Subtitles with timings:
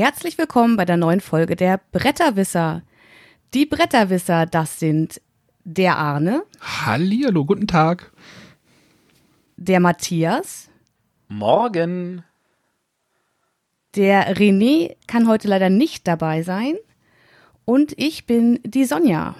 [0.00, 2.80] herzlich willkommen bei der neuen Folge der Bretterwisser.
[3.52, 5.20] Die Bretterwisser, das sind
[5.64, 8.10] der Arne, Hallihallo, guten Tag.
[9.58, 10.70] der Matthias,
[11.28, 12.24] Morgen.
[13.94, 16.76] der René kann heute leider nicht dabei sein
[17.66, 19.34] und ich bin die Sonja.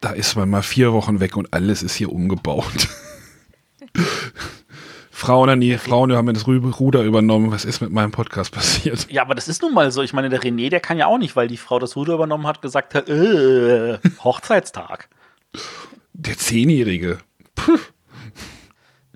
[0.00, 2.88] Da ist man mal vier Wochen weg und alles ist hier umgebaut.
[5.20, 7.52] Frauen, nee, Frauen haben das Ruder übernommen.
[7.52, 9.06] Was ist mit meinem Podcast passiert?
[9.12, 10.00] Ja, aber das ist nun mal so.
[10.00, 12.46] Ich meine, der René, der kann ja auch nicht, weil die Frau das Ruder übernommen
[12.46, 15.10] hat, gesagt hat, äh, Hochzeitstag.
[16.14, 17.18] Der Zehnjährige.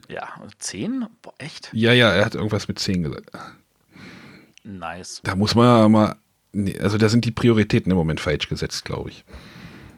[0.07, 1.07] Ja, zehn?
[1.23, 1.71] Boah, echt?
[1.73, 3.30] Ja, ja, er hat irgendwas mit zehn gesagt.
[4.63, 5.23] Nice.
[5.25, 6.16] Da muss man ja mal,
[6.52, 9.25] nee, also da sind die Prioritäten im Moment falsch gesetzt, glaube ich.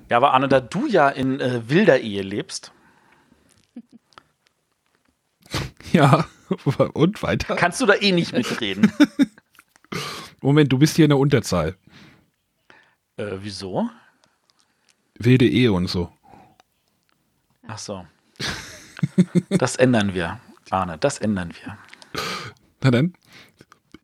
[0.08, 2.70] Ja, aber Anne, da du ja in äh, wilder Ehe lebst,
[5.92, 6.26] Ja,
[6.94, 7.54] und weiter?
[7.56, 8.92] kannst du da eh nicht mitreden.
[10.42, 11.76] Moment, du bist hier in der Unterzahl.
[13.16, 13.88] äh, wieso?
[15.24, 16.12] Ehe und so.
[17.66, 18.06] Ach so.
[19.50, 21.78] Das ändern wir, Arne, das ändern wir.
[22.82, 23.14] Na dann.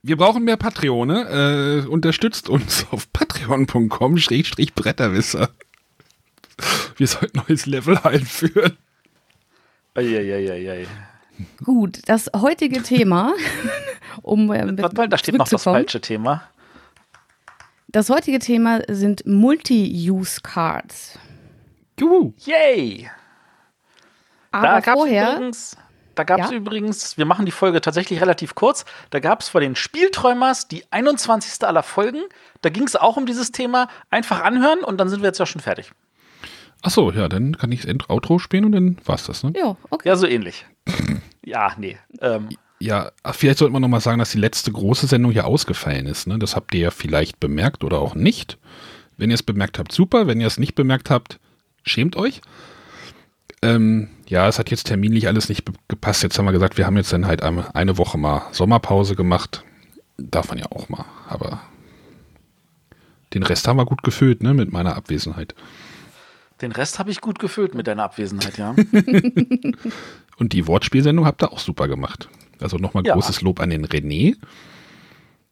[0.02, 1.82] Wir brauchen mehr Patreone.
[1.84, 5.50] Äh, unterstützt uns auf patreon.com schrägstrich Bretterwisser.
[6.96, 8.76] Wir sollten neues Level einführen.
[9.94, 10.86] Eieieiei.
[11.64, 13.32] Gut, das heutige Thema,
[14.22, 16.42] um äh, mit- da steht noch das falsche Thema.
[17.88, 21.18] Das heutige Thema sind Multi-Use-Cards.
[22.00, 22.32] Juhu.
[22.38, 23.10] Yay!
[24.50, 25.76] Aber da gab's vorher, übrigens,
[26.14, 26.56] da gab es Ja?
[26.56, 30.84] übrigens, wir machen die Folge tatsächlich relativ kurz, da gab es vor den Spielträumers die
[30.90, 31.64] 21.
[31.66, 32.20] aller Folgen.
[32.60, 33.88] Da ging es auch um dieses Thema.
[34.10, 35.92] Einfach anhören und dann sind wir jetzt ja schon fertig.
[36.82, 39.52] Achso, ja, dann kann ich das Outro spielen und dann war's das, ne?
[39.56, 40.08] ja, okay.
[40.08, 40.66] Ja, so ähnlich.
[41.44, 41.97] ja, nee.
[42.20, 42.48] Ähm,
[42.78, 46.26] Ja, vielleicht sollte man noch mal sagen, dass die letzte große Sendung hier ausgefallen ist.
[46.26, 46.38] Ne?
[46.38, 48.58] Das habt ihr ja vielleicht bemerkt oder auch nicht.
[49.16, 50.26] Wenn ihr es bemerkt habt, super.
[50.26, 51.38] Wenn ihr es nicht bemerkt habt,
[51.84, 52.41] schämt euch.
[53.62, 56.25] Ähm, ja, es hat jetzt terminlich alles nicht gepasst.
[56.25, 59.62] Jetzt haben wir gesagt, wir haben jetzt dann halt eine, eine Woche mal Sommerpause gemacht.
[60.19, 61.04] Darf man ja auch mal.
[61.28, 61.60] Aber
[63.34, 65.54] den Rest haben wir gut gefüllt, ne, mit meiner Abwesenheit.
[66.62, 68.75] Den Rest habe ich gut gefüllt mit deiner Abwesenheit, ja.
[70.39, 72.28] Und die Wortspielsendung habt ihr auch super gemacht.
[72.61, 73.15] Also nochmal Ja.
[73.15, 74.37] großes Lob an den René.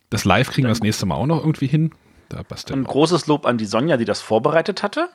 [0.08, 1.92] Das Live kriegen wir das nächste Mal auch noch irgendwie hin.
[2.28, 5.08] Da passt Ein großes Lob an die Sonja, die das vorbereitet hatte.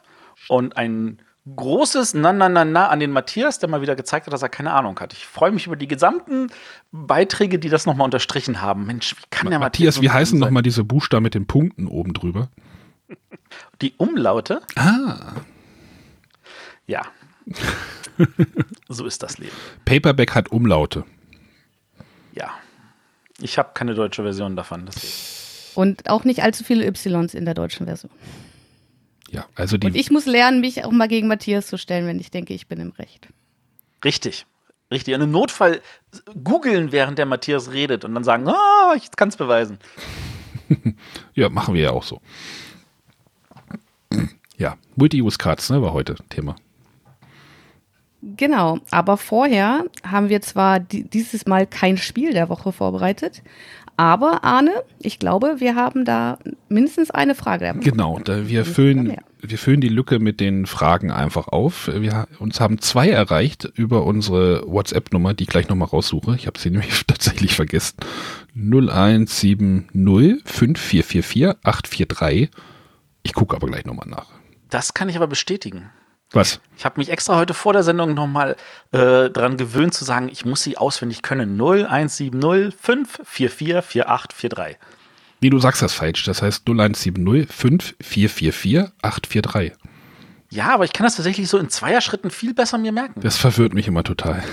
[0.50, 1.20] Und ein
[1.56, 4.50] großes Na, na, na, na an den Matthias, der mal wieder gezeigt hat, dass er
[4.50, 5.14] keine Ahnung hat.
[5.14, 6.48] Ich freue mich über die gesamten
[6.92, 8.86] Beiträge, die das nochmal unterstrichen haben.
[8.86, 12.14] Mensch, wie kann der Matthias, so wie heißen nochmal diese Buchstaben mit den Punkten oben
[12.14, 12.50] drüber?
[13.82, 14.62] Die Umlaute?
[14.76, 15.34] Ah,
[16.88, 17.04] Ja.
[18.90, 19.56] so ist das Leben.
[19.86, 21.04] Paperback hat Umlaute.
[22.34, 22.52] Ja.
[23.42, 24.86] Ich habe keine deutsche Version davon.
[24.86, 25.14] Deswegen.
[25.76, 28.12] Und auch nicht allzu viele Ys in der deutschen Version.
[29.30, 29.88] Ja, also die.
[29.88, 32.68] Und ich muss lernen, mich auch mal gegen Matthias zu stellen, wenn ich denke, ich
[32.68, 33.28] bin im Recht.
[34.04, 34.46] Richtig.
[34.92, 35.16] Richtig.
[35.16, 35.82] Und im Notfall
[36.44, 39.80] googeln, während der Matthias redet und dann sagen, ah, ich kann es beweisen.
[41.34, 42.22] ja, machen wir ja auch so.
[44.58, 46.56] Ja, Multi-Use-Cards, ne, war heute Thema.
[48.38, 53.44] Genau, aber vorher haben wir zwar di dieses Mal kein Spiel der Woche vorbereitet,
[53.98, 57.74] aber Arne, ich glaube, wir haben da mindestens eine Frage.
[57.80, 61.90] Genau, da wir füllen, wir füllen die Lücke mit den Fragen einfach auf.
[61.94, 66.36] Wir, uns haben zwei erreicht über unsere WhatsApp-Nummer, die ich gleich nochmal raussuche.
[66.36, 67.98] Ich habe sie nämlich tatsächlich vergessen.
[68.56, 72.50] 0170 5444 843.
[73.24, 74.28] Ich gucke aber gleich nochmal nach.
[74.70, 75.90] Das kann ich aber bestätigen.
[76.36, 76.60] Was?
[76.78, 78.58] Ich habe mich extra heute vor der Sendung nochmal
[78.92, 81.54] äh, dran gewöhnt zu sagen, ich muss sie auswendig können.
[81.60, 84.78] 0170 544 4843.
[85.40, 86.26] Nee, du sagst das falsch.
[86.26, 89.74] Das heißt 0170 5444 843.
[90.50, 93.22] Ja, aber ich kann das tatsächlich so in Zweierschritten viel besser mir merken.
[93.22, 94.44] Das verwirrt mich immer total.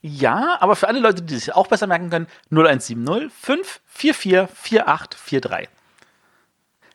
[0.00, 5.68] Ja, aber für alle Leute, die sich auch besser merken können, 0170 544 4843.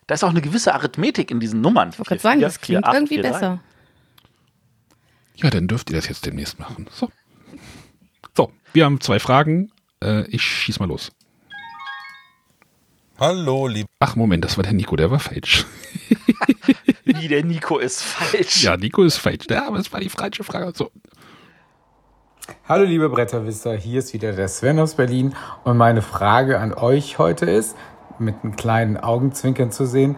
[0.08, 1.90] Da ist auch eine gewisse Arithmetik in diesen Nummern.
[1.90, 3.60] Ich wollte gerade sagen, das klingt irgendwie besser.
[5.40, 6.88] Ja, dann dürft ihr das jetzt demnächst machen.
[6.92, 7.08] So.
[8.36, 9.70] So, wir haben zwei Fragen.
[10.02, 11.12] Äh, ich schieß mal los.
[13.20, 15.64] Hallo, liebe Ach, Moment, das war der Nico, der war falsch.
[17.04, 18.62] Wie der Nico ist falsch.
[18.62, 19.46] Ja, Nico ist falsch.
[19.48, 20.72] Ja, aber es war die falsche Frage.
[20.74, 20.90] So.
[22.68, 27.18] Hallo liebe Bretterwisser, hier ist wieder der Sven aus Berlin und meine Frage an euch
[27.18, 27.76] heute ist,
[28.18, 30.16] mit einem kleinen Augenzwinkern zu sehen,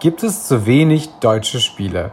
[0.00, 2.12] gibt es zu wenig deutsche Spiele?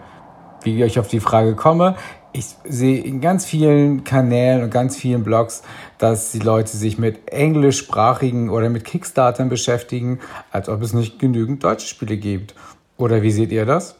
[0.63, 1.95] Wie ich auf die Frage komme,
[2.33, 5.63] ich sehe in ganz vielen Kanälen und ganz vielen Blogs,
[5.97, 10.19] dass die Leute sich mit englischsprachigen oder mit Kickstartern beschäftigen,
[10.51, 12.55] als ob es nicht genügend deutsche Spiele gibt.
[12.97, 13.95] Oder wie seht ihr das?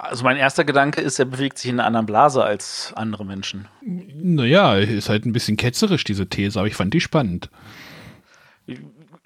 [0.00, 3.68] Also mein erster Gedanke ist, er bewegt sich in einer anderen Blase als andere Menschen.
[3.82, 7.50] Naja, ist halt ein bisschen ketzerisch, diese These, aber ich fand die spannend.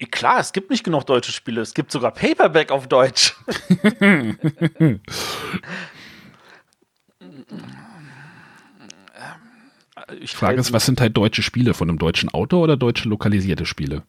[0.05, 1.61] Klar, es gibt nicht genug deutsche Spiele.
[1.61, 3.35] Es gibt sogar Paperback auf Deutsch.
[10.19, 13.65] ich frage ist, was sind halt deutsche Spiele von einem deutschen Autor oder deutsche lokalisierte
[13.65, 14.03] Spiele?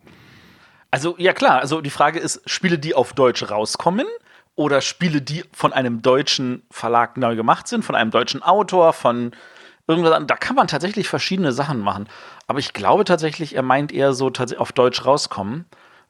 [0.91, 4.07] Also, ja klar, also die Frage ist, Spiele, die auf Deutsch rauskommen
[4.55, 9.33] oder Spiele, die von einem deutschen Verlag neu gemacht sind, von einem deutschen Autor, von
[9.89, 12.09] irgendwas, da kann man tatsächlich verschiedene Sachen machen.
[12.47, 15.65] Aber ich glaube tatsächlich, er meint eher so auf Deutsch rauskommen,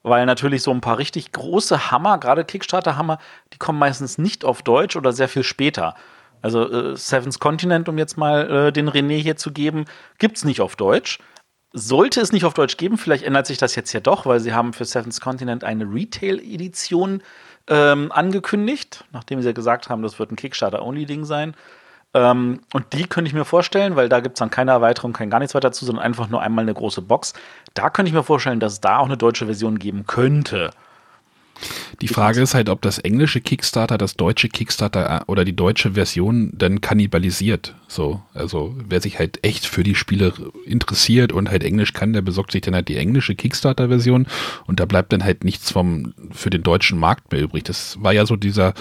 [0.05, 3.19] weil natürlich so ein paar richtig große Hammer, gerade Kickstarter-Hammer,
[3.53, 5.95] die kommen meistens nicht auf Deutsch oder sehr viel später.
[6.43, 9.87] Also äh, Seven's Continent, um jetzt mal äh, den René hier zu geben,
[10.19, 11.19] gibt es nicht auf Deutsch.
[11.73, 14.53] Sollte es nicht auf Deutsch geben, vielleicht ändert sich das jetzt ja doch, weil sie
[14.53, 17.23] haben für Seven's Continent eine Retail-Edition
[17.69, 21.57] ähm, angekündigt, nachdem sie ja gesagt haben, das wird ein Kickstarter-Only-Ding sein.
[22.15, 25.31] Ähm, und die könnte ich mir vorstellen, weil da gibt es dann keine Erweiterung, kein
[25.31, 27.35] gar nichts weiter zu, sondern einfach nur einmal eine große Box.
[27.75, 30.71] Da könnte ich mir vorstellen, dass es da auch eine deutsche Version geben könnte.
[32.01, 35.93] Die Frage ist halt, ob das englische Kickstarter das deutsche Kickstarter äh, oder die deutsche
[35.93, 37.75] Version dann kannibalisiert.
[37.89, 40.33] So, also wer sich halt echt für die Spiele
[40.67, 44.27] interessiert und halt Englisch kann, der besorgt sich dann halt die englische Kickstarter-Version
[44.67, 47.65] und da bleibt dann halt nichts vom für den deutschen Markt mehr übrig.
[47.65, 48.75] Das war ja so dieser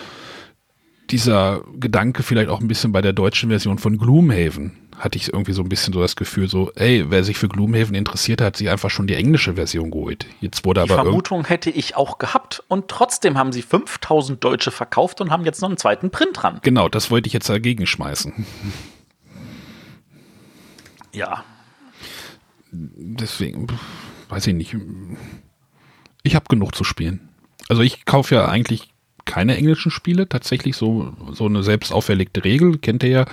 [1.10, 4.80] dieser Gedanke vielleicht auch ein bisschen bei der deutschen Version von Gloomhaven.
[4.98, 7.96] Hatte ich irgendwie so ein bisschen so das Gefühl, so, ey, wer sich für Gloomhaven
[7.96, 10.28] interessiert, hat sich einfach schon die englische Version geholt.
[10.40, 11.02] Jetzt wurde die aber.
[11.02, 15.46] Die Vermutung hätte ich auch gehabt und trotzdem haben sie 5000 Deutsche verkauft und haben
[15.46, 16.60] jetzt noch einen zweiten Print dran.
[16.62, 18.46] Genau, das wollte ich jetzt dagegen schmeißen.
[21.12, 21.44] Ja.
[22.72, 23.68] Deswegen,
[24.30, 24.76] weiß ich nicht.
[26.24, 27.30] Ich habe genug zu spielen.
[27.70, 28.93] Also ich kaufe ja eigentlich
[29.26, 33.26] keine englischen Spiele, tatsächlich so, so eine selbst auferlegte Regel, kennt ihr ja.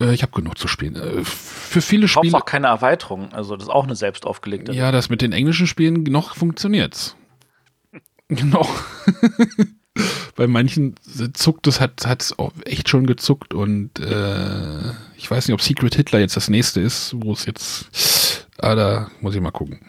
[0.00, 0.96] Äh, ich habe genug zu spielen.
[0.96, 2.30] Äh, für viele Spiele.
[2.32, 5.32] Brauchst auch keine Erweiterung, also das ist auch eine selbst aufgelegte Ja, das mit den
[5.32, 7.16] englischen Spielen noch funktioniert's.
[8.32, 8.64] Genau.
[10.36, 10.94] Bei manchen
[11.34, 12.34] zuckt es, hat es
[12.64, 17.12] echt schon gezuckt und äh, ich weiß nicht, ob Secret Hitler jetzt das nächste ist,
[17.16, 18.46] wo es jetzt.
[18.58, 19.80] Ah, da muss ich mal gucken.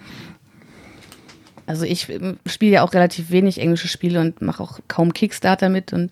[1.66, 5.70] Also ich ähm, spiele ja auch relativ wenig englische Spiele und mache auch kaum Kickstarter
[5.70, 6.12] mit und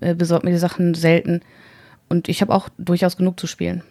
[0.00, 1.40] äh, besorge mir die Sachen selten.
[2.08, 3.82] Und ich habe auch durchaus genug zu spielen.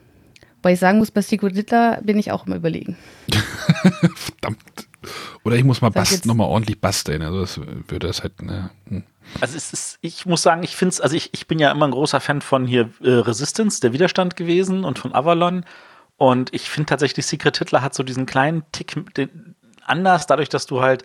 [0.61, 2.97] Weil ich sagen muss, bei Secret Hitler bin ich auch immer überlegen.
[4.15, 4.87] Verdammt.
[5.43, 7.21] Oder ich muss mal bast nochmal ordentlich basteln.
[7.21, 8.41] Also das würde das halt.
[8.41, 8.71] Ne.
[8.87, 9.03] Hm.
[9.41, 11.87] Also es ist, ich muss sagen, ich finde es, also ich, ich bin ja immer
[11.87, 15.65] ein großer Fan von hier äh, Resistance, der Widerstand gewesen und von Avalon.
[16.17, 19.55] Und ich finde tatsächlich, Secret Hitler hat so diesen kleinen Tick, den,
[19.85, 21.03] anders, dadurch, dass du halt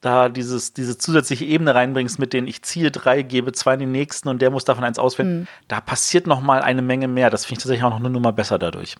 [0.00, 3.92] da dieses, diese zusätzliche Ebene reinbringst, mit denen ich ziehe drei, gebe zwei in den
[3.92, 5.40] nächsten und der muss davon eins auswählen.
[5.40, 5.46] Mhm.
[5.68, 7.30] Da passiert noch mal eine Menge mehr.
[7.30, 8.96] Das finde ich tatsächlich auch noch eine Nummer besser dadurch.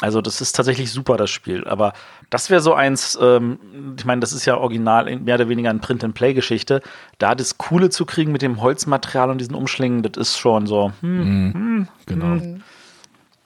[0.00, 1.64] Also das ist tatsächlich super, das Spiel.
[1.64, 1.92] Aber
[2.30, 5.78] das wäre so eins, ähm, ich meine, das ist ja original mehr oder weniger eine
[5.80, 6.82] Print-and-Play-Geschichte.
[7.18, 10.92] Da das Coole zu kriegen mit dem Holzmaterial und diesen Umschlingen, das ist schon so,
[11.00, 11.54] hm, mhm.
[11.54, 12.40] hm, genau.
[12.40, 12.62] Hm.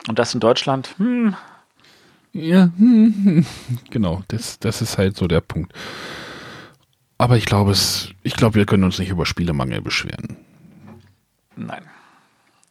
[0.08, 1.34] Und das in Deutschland, hm,
[2.36, 2.70] ja,
[3.90, 5.72] genau, das, das ist halt so der Punkt.
[7.18, 10.36] Aber ich glaube, es, ich glaube, wir können uns nicht über Spielemangel beschweren.
[11.56, 11.82] Nein.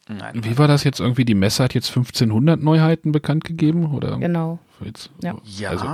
[0.08, 0.44] Nein.
[0.44, 1.24] Wie war das jetzt irgendwie?
[1.24, 4.18] Die Messe hat jetzt 1500 Neuheiten bekannt gegeben, oder?
[4.18, 4.60] Genau.
[4.84, 5.34] Jetzt, ja.
[5.68, 5.86] Also,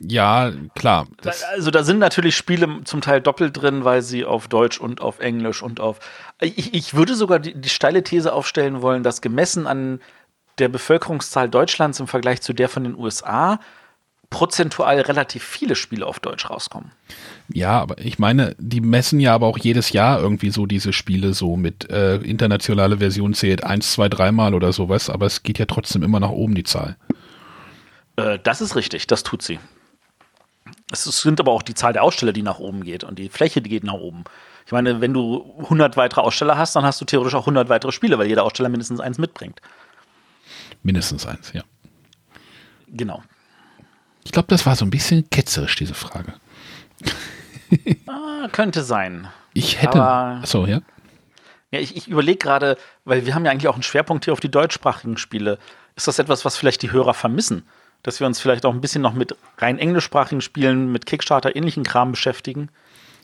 [0.00, 1.08] ja, klar.
[1.54, 5.18] also da sind natürlich Spiele zum Teil doppelt drin, weil sie auf Deutsch und auf
[5.18, 5.98] Englisch und auf.
[6.40, 10.00] Ich, ich würde sogar die, die steile These aufstellen wollen, dass gemessen an
[10.58, 13.60] der Bevölkerungszahl Deutschlands im Vergleich zu der von den USA
[14.30, 16.92] prozentual relativ viele Spiele auf Deutsch rauskommen.
[17.52, 21.32] Ja, aber ich meine, die messen ja aber auch jedes Jahr irgendwie so diese Spiele
[21.32, 25.64] so mit äh, internationale Version zählt eins, zwei, dreimal oder sowas, aber es geht ja
[25.64, 26.96] trotzdem immer nach oben die Zahl.
[28.16, 29.58] Äh, das ist richtig, das tut sie.
[30.92, 33.62] Es sind aber auch die Zahl der Aussteller, die nach oben geht und die Fläche,
[33.62, 34.24] die geht nach oben.
[34.66, 37.92] Ich meine, wenn du 100 weitere Aussteller hast, dann hast du theoretisch auch 100 weitere
[37.92, 39.62] Spiele, weil jeder Aussteller mindestens eins mitbringt.
[40.82, 41.62] Mindestens eins, ja.
[42.88, 43.22] Genau.
[44.24, 46.34] Ich glaube, das war so ein bisschen ketzerisch, diese Frage.
[48.06, 49.28] ah, könnte sein.
[49.54, 50.02] Ich hätte.
[50.02, 50.80] Achso, ja.
[51.70, 54.40] Ja, ich, ich überlege gerade, weil wir haben ja eigentlich auch einen Schwerpunkt hier auf
[54.40, 55.58] die deutschsprachigen Spiele.
[55.96, 57.64] Ist das etwas, was vielleicht die Hörer vermissen?
[58.02, 61.82] Dass wir uns vielleicht auch ein bisschen noch mit rein englischsprachigen Spielen, mit Kickstarter ähnlichen
[61.82, 62.68] Kram beschäftigen?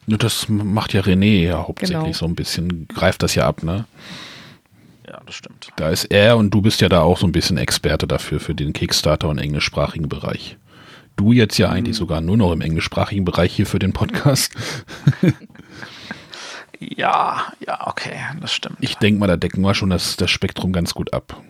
[0.07, 2.13] Ja, Das macht ja René ja hauptsächlich Genau.
[2.13, 3.87] so ein bisschen, greift das ja ab, ne?
[5.27, 5.69] Das stimmt.
[5.77, 8.55] Da ist er und du bist ja da auch so ein bisschen Experte dafür, für
[8.55, 10.59] den Kickstarter und englischsprachigen Bereich.
[11.17, 14.55] Du jetzt ja eigentlich sogar nur noch im englischsprachigen Bereich hier für den Podcast.
[16.81, 18.77] Ja, ja, okay, das stimmt.
[18.81, 21.41] Ich denke mal, da decken wir schon das, das Spektrum ganz gut ab.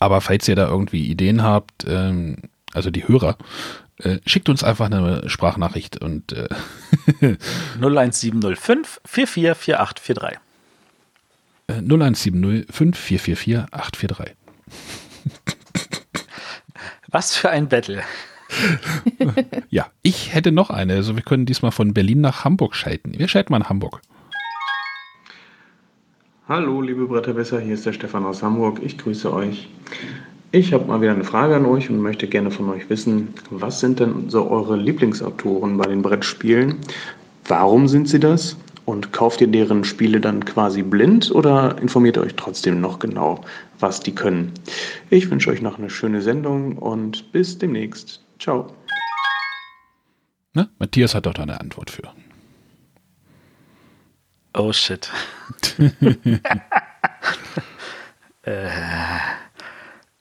[0.00, 2.36] Aber falls ihr da irgendwie Ideen habt, ähm,
[2.72, 3.36] also die Hörer,
[3.98, 6.48] äh, schickt uns einfach eine Sprachnachricht und äh,
[7.80, 10.38] 01705 444843.
[11.68, 14.36] äh, 0170 5444 843.
[17.10, 18.02] Was für ein Battle.
[19.70, 20.94] Ja, ich hätte noch eine.
[20.94, 23.18] Also wir können diesmal von Berlin nach Hamburg schalten.
[23.18, 24.00] Wir schalten mal nach Hamburg.
[26.48, 28.80] Hallo, liebe Bretterwisser, hier ist der Stefan aus Hamburg.
[28.82, 29.68] Ich grüße euch.
[30.50, 33.80] Ich habe mal wieder eine Frage an euch und möchte gerne von euch wissen, was
[33.80, 36.76] sind denn so eure Lieblingsautoren bei den Brettspielen?
[37.46, 38.56] Warum sind sie das?
[38.88, 43.42] Und kauft ihr deren Spiele dann quasi blind oder informiert ihr euch trotzdem noch genau,
[43.80, 44.54] was die können?
[45.10, 48.24] Ich wünsche euch noch eine schöne Sendung und bis demnächst.
[48.38, 48.74] Ciao.
[50.54, 50.70] Ne?
[50.78, 52.04] Matthias hat doch da eine Antwort für.
[54.54, 55.10] Oh shit.
[58.42, 58.68] äh,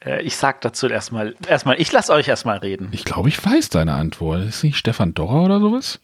[0.01, 2.89] äh, ich sag dazu erstmal, erstmal, ich lasse euch erstmal reden.
[2.91, 4.43] Ich glaube, ich weiß deine Antwort.
[4.43, 6.01] Ist nicht Stefan Dorrer oder sowas?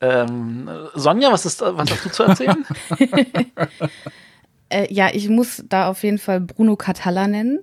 [0.00, 2.64] Ähm, Sonja, was, ist, was hast du zu erzählen?
[4.72, 7.58] Äh, ja, ich muss da auf jeden Fall Bruno Catalla nennen,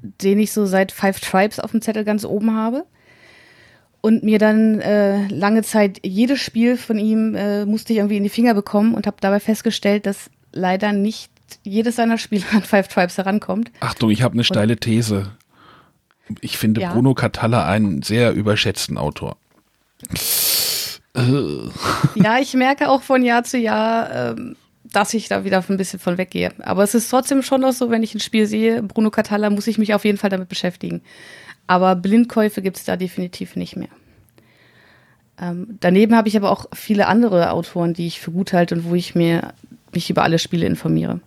[0.00, 2.86] den ich so seit Five Tribes auf dem Zettel ganz oben habe.
[4.00, 8.22] Und mir dann äh, lange Zeit jedes Spiel von ihm äh, musste ich irgendwie in
[8.22, 11.32] die Finger bekommen und habe dabei festgestellt, dass leider nicht
[11.64, 13.72] jedes seiner Spiele an Five Tribes herankommt.
[13.80, 15.32] Achtung, ich habe eine steile These.
[16.40, 16.92] Ich finde Ja?
[16.92, 19.36] Bruno Catalla einen sehr überschätzten Autor.
[22.14, 25.98] Ja, ich merke auch von Jahr zu Jahr, ähm, dass ich da wieder ein bisschen
[25.98, 26.52] von weggehe.
[26.60, 29.66] Aber es ist trotzdem schon noch so, wenn ich ein Spiel sehe, Bruno Catalla, muss
[29.66, 31.02] ich mich auf jeden Fall damit beschäftigen.
[31.66, 33.88] Aber Blindkäufe gibt es da definitiv nicht mehr.
[35.40, 38.84] Ähm, daneben habe ich aber auch viele andere Autoren, die ich für gut halte und
[38.84, 39.52] wo ich mir
[39.92, 41.20] mich über alle Spiele informiere.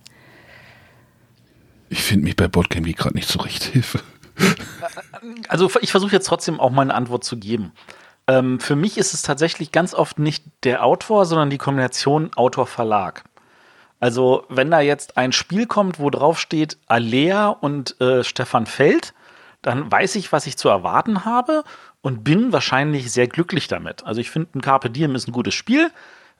[1.88, 3.64] ich finde mich bei Boardgame gerade nicht zurecht.
[3.64, 4.00] Hilfe.
[5.48, 7.72] Also ich versuche jetzt trotzdem auch mal eine Antwort zu geben.
[8.28, 13.24] Ähm, für mich ist es tatsächlich ganz oft nicht der Autor, sondern die Kombination Autor-Verlag.
[14.00, 19.14] Also wenn da jetzt ein Spiel kommt, wo drauf steht Alea und äh, Stefan Feld,
[19.62, 21.62] dann weiß ich, was ich zu erwarten habe
[22.00, 24.04] und bin wahrscheinlich sehr glücklich damit.
[24.04, 25.90] Also ich finde, ein Carpe Diem ist ein gutes Spiel.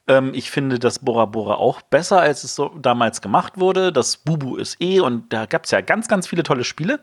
[0.08, 3.92] Ähm, ich finde das Bora Bora auch besser, als es so damals gemacht wurde.
[3.92, 7.00] Das Bubu ist eh und da gab es ja ganz, ganz viele tolle Spiele.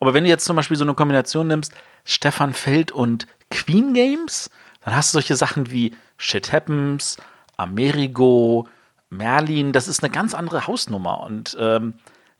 [0.00, 1.72] Aber wenn du jetzt zum Beispiel so eine Kombination nimmst,
[2.04, 4.50] Stefan Feld und Queen Games,
[4.84, 7.16] dann hast du solche Sachen wie Shit Happens,
[7.56, 8.68] Amerigo,
[9.10, 11.20] Merlin, das ist eine ganz andere Hausnummer.
[11.20, 11.94] Und ähm,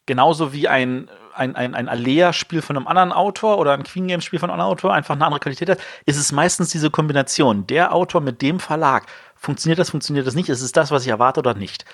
[0.06, 4.38] genauso wie ein, ein, ein, ein Alea-Spiel von einem anderen Autor oder ein Queen Games-Spiel
[4.38, 7.66] von einem anderen Autor einfach eine andere Qualität hat, ist es meistens diese Kombination.
[7.66, 9.06] Der Autor mit dem Verlag.
[9.34, 10.48] Funktioniert das, funktioniert das nicht?
[10.48, 11.84] Ist es das, was ich erwarte oder nicht?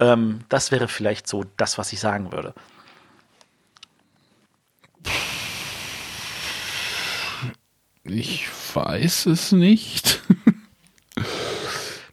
[0.00, 2.54] Ähm, das wäre vielleicht so das, was ich sagen würde.
[8.04, 10.20] Ich weiß es nicht.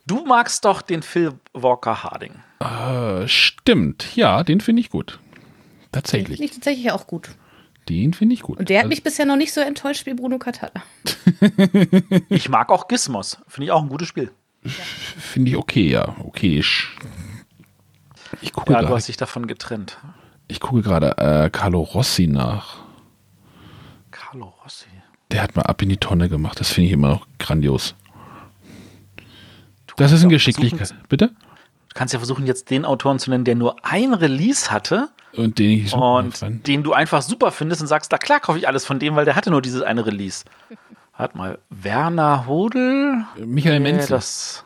[0.06, 2.36] Du magst doch den Phil Walker Harding.
[2.60, 5.20] Äh, stimmt, ja, den finde ich gut.
[5.20, 6.42] Den finde Tatsächlich.
[6.42, 7.30] ich tatsächlich auch gut.
[7.88, 8.58] Den finde ich gut.
[8.60, 10.84] Und der hat Also, mich bisher noch nicht so enttäuscht wie Bruno Catalla.
[12.30, 13.38] Ich mag auch Gizmos.
[13.48, 14.32] Finde ich auch ein gutes Spiel.
[14.64, 16.16] finde ich okay, ja.
[16.24, 16.96] Okayisch.
[18.42, 19.98] Ich gucke Ja, du gerade hast dich davon getrennt.
[20.48, 22.78] ich gucke gerade äh, Carlo Rossi nach.
[24.36, 24.88] Carlo Rossi.
[25.32, 26.60] Der hat mal ab in die Tonne gemacht.
[26.60, 27.96] Das finde ich immer noch grandios.
[29.88, 30.94] Du Das kannst ist ein Geschicklichkeit.
[31.08, 31.28] Bitte?
[31.28, 35.58] Du kannst ja versuchen, jetzt den Autoren zu nennen, der nur ein Release hatte Und
[35.58, 36.68] den ich super und fand.
[36.68, 39.24] den du einfach super findest und sagst, da klar kaufe ich alles von dem, weil
[39.24, 40.44] der hatte nur dieses eine Release.
[41.18, 43.24] Warte mal, Werner Hodel?
[43.38, 44.10] Michael Menzel.
[44.10, 44.66] das.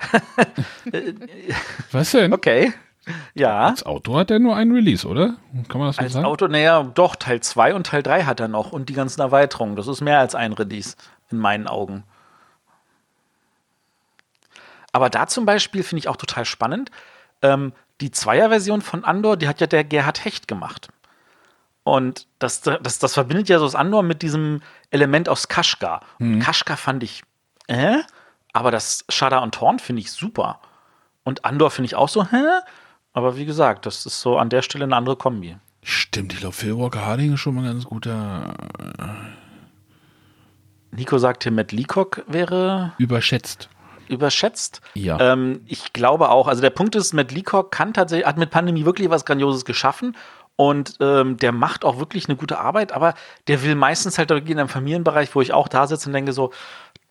[1.92, 2.32] Was denn?
[2.32, 2.72] Okay.
[3.34, 3.66] Ja.
[3.66, 5.36] Als Autor hat er nur einen Release, oder?
[5.68, 6.26] Kann man das so Als sagen?
[6.26, 9.76] Autor, naja, doch, Teil 2 und Teil 3 hat er noch und die ganzen Erweiterungen.
[9.76, 10.96] Das ist mehr als ein Release,
[11.30, 12.04] in meinen Augen.
[14.92, 16.90] Aber da zum Beispiel finde ich auch total spannend.
[17.42, 20.88] Ähm, die Zweier-Version von Andor, die hat ja der Gerhard Hecht gemacht.
[21.84, 24.60] Und das, das, das verbindet ja so das Andor mit diesem
[24.90, 26.00] Element aus Kaschgar.
[26.18, 27.22] Und Kaschgar fand ich,
[27.68, 27.98] äh,
[28.52, 30.60] aber das Shada und Torn finde ich super.
[31.22, 32.42] Und Andor finde ich auch so, hä?
[33.16, 35.56] Aber wie gesagt, das ist so an der Stelle eine andere Kombi.
[35.82, 38.52] Stimmt, ich glaube, Phil Walker Harding ist schon mal ein ganz guter.
[40.90, 43.70] Nico sagt hier, Matt Leacock wäre Überschätzt.
[44.08, 44.82] überschätzt.
[44.92, 45.18] Ja.
[45.18, 48.84] Ähm, ich glaube auch, also der Punkt ist, Matt Leacock kann tatsächlich, hat mit Pandemie
[48.84, 50.14] wirklich was Grandioses geschaffen
[50.56, 53.14] und ähm, der macht auch wirklich eine gute Arbeit, aber
[53.48, 56.52] der will meistens halt in einem Familienbereich, wo ich auch da sitze und denke so,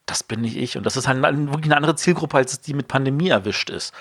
[0.06, 0.78] das bin nicht ich.
[0.78, 3.92] Und das ist halt wirklich eine andere Zielgruppe, als die mit Pandemie erwischt ist.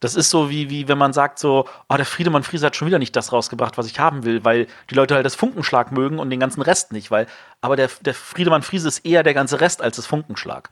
[0.00, 2.86] Das ist so wie, wie wenn man sagt so, oh, der Friedemann Friese hat schon
[2.86, 6.20] wieder nicht das rausgebracht, was ich haben will, weil die Leute halt das Funkenschlag mögen
[6.20, 7.26] und den ganzen Rest nicht, weil,
[7.60, 10.70] aber der, der Friedemann Friese ist eher der ganze Rest als das Funkenschlag.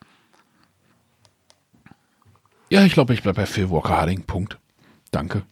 [2.68, 4.22] Ja, ich glaube, ich bleibe bei Phil Walker Harding.
[4.24, 4.58] Punkt.
[5.10, 5.42] Danke.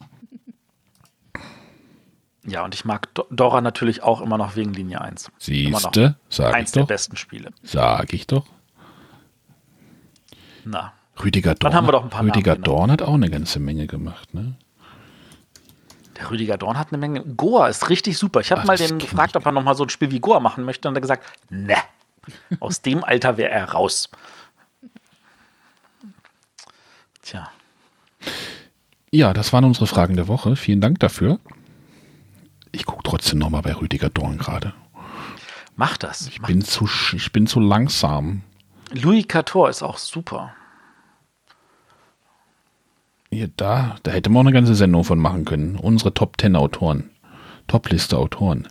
[2.46, 5.30] Ja, und ich mag Do- Dora natürlich auch immer noch wegen Linie 1.
[5.48, 6.88] Immer noch Siehste, sag ich Eins der doch.
[6.88, 7.52] besten Spiele.
[7.62, 8.46] Sag ich doch.
[10.64, 12.64] Na, Rüdiger Dorn, haben wir doch ein paar Rüdiger Namen.
[12.64, 14.56] Dorn hat auch eine ganze Menge gemacht, ne?
[16.16, 17.24] der Rüdiger Dorn hat eine Menge.
[17.24, 18.40] Goa ist richtig super.
[18.40, 20.38] Ich habe mal das den gefragt, ob er noch mal so ein Spiel wie Goa
[20.40, 20.88] machen möchte.
[20.88, 21.76] Und er hat gesagt, ne.
[22.60, 24.08] Aus dem Alter wäre er raus.
[27.22, 27.50] Tja.
[29.10, 30.56] Ja, das waren unsere Fragen der Woche.
[30.56, 31.40] Vielen Dank dafür.
[32.72, 34.72] Ich gucke trotzdem noch mal bei Rüdiger Dorn gerade.
[35.76, 36.28] Mach das.
[36.28, 36.46] Ich Mach.
[36.48, 38.42] bin zu, sch- ich bin zu langsam.
[38.92, 40.54] Louis Cator ist auch super.
[43.34, 45.76] Hier, da, da hätte man auch eine ganze Sendung von machen können.
[45.76, 47.10] Unsere Top 10 Autoren.
[47.66, 48.68] Topliste Autoren.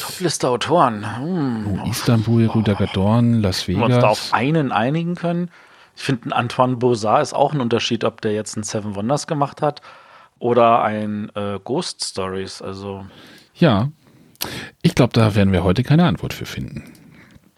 [0.00, 1.18] Topliste Autoren.
[1.18, 1.82] Hm.
[1.90, 4.32] Istanbul, Rüdiger Dorn, Las Wenn wir uns da auf Vegas.
[4.32, 5.50] einen einigen können.
[5.94, 9.26] Ich finde, ein Antoine Beaux-Arts ist auch ein Unterschied, ob der jetzt ein Seven Wonders
[9.26, 9.82] gemacht hat
[10.38, 12.62] oder ein äh, Ghost Stories.
[12.62, 13.04] Also,
[13.54, 13.90] Ja,
[14.80, 16.94] ich glaube, da werden wir heute keine Antwort für finden.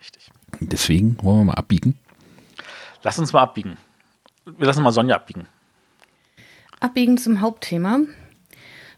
[0.00, 0.30] richtig.
[0.60, 1.96] Deswegen wollen wir mal abbiegen.
[3.04, 3.76] Lass uns mal abbiegen.
[4.44, 5.46] Wir lassen mal Sonja abbiegen.
[6.82, 8.00] Abbiegen zum Hauptthema.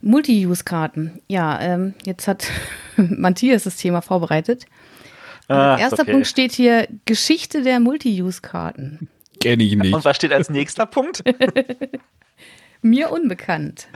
[0.01, 1.21] Multi-Use-Karten.
[1.29, 2.47] Ja, ähm, jetzt hat
[2.97, 4.67] Matthias das Thema vorbereitet.
[5.49, 6.13] Ah, Erster okay.
[6.13, 9.09] Punkt steht hier Geschichte der Multi-Use-Karten.
[9.41, 9.95] Kenne ich nicht.
[9.95, 11.23] Und was steht als nächster Punkt?
[12.83, 13.89] Mir unbekannt.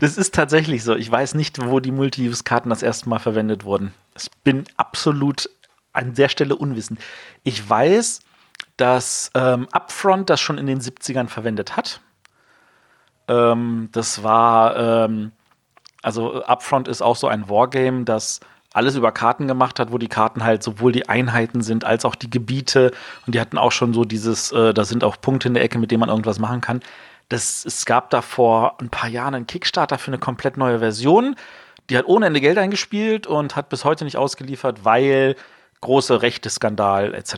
[0.00, 0.96] Das ist tatsächlich so.
[0.96, 3.94] Ich weiß nicht, wo die Multi-Use-Karten das erste Mal verwendet wurden.
[4.16, 5.48] Ich bin absolut
[5.92, 7.00] an der Stelle unwissend.
[7.44, 8.20] Ich weiß,
[8.76, 12.00] dass ähm, Upfront das schon in den 70ern verwendet hat.
[13.28, 15.32] Ähm, das war, ähm,
[16.02, 18.40] also Upfront ist auch so ein Wargame, das
[18.72, 22.14] alles über Karten gemacht hat, wo die Karten halt sowohl die Einheiten sind als auch
[22.14, 22.92] die Gebiete.
[23.26, 25.78] Und die hatten auch schon so dieses, äh, da sind auch Punkte in der Ecke,
[25.78, 26.80] mit denen man irgendwas machen kann.
[27.28, 31.36] Das, es gab da vor ein paar Jahren einen Kickstarter für eine komplett neue Version.
[31.90, 35.36] Die hat ohne Ende Geld eingespielt und hat bis heute nicht ausgeliefert, weil
[35.80, 37.34] große Rechte-Skandal etc.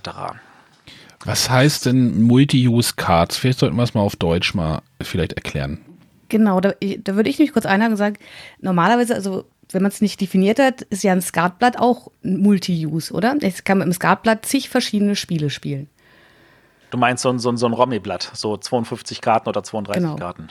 [1.24, 3.36] Was heißt denn Multi-Use-Cards?
[3.36, 5.78] Vielleicht sollten wir es mal auf Deutsch mal vielleicht erklären.
[6.28, 8.16] Genau, da, da würde ich mich kurz einhaken und sagen,
[8.60, 13.12] normalerweise, also wenn man es nicht definiert hat, ist ja ein Skatblatt auch ein Multi-Use,
[13.12, 13.36] oder?
[13.40, 15.88] Es kann mit dem Skatblatt zig verschiedene Spiele spielen.
[16.90, 20.16] Du meinst so ein, so ein, so ein Romy-Blatt, so 52 Karten oder 32 Genau.
[20.16, 20.48] Karten.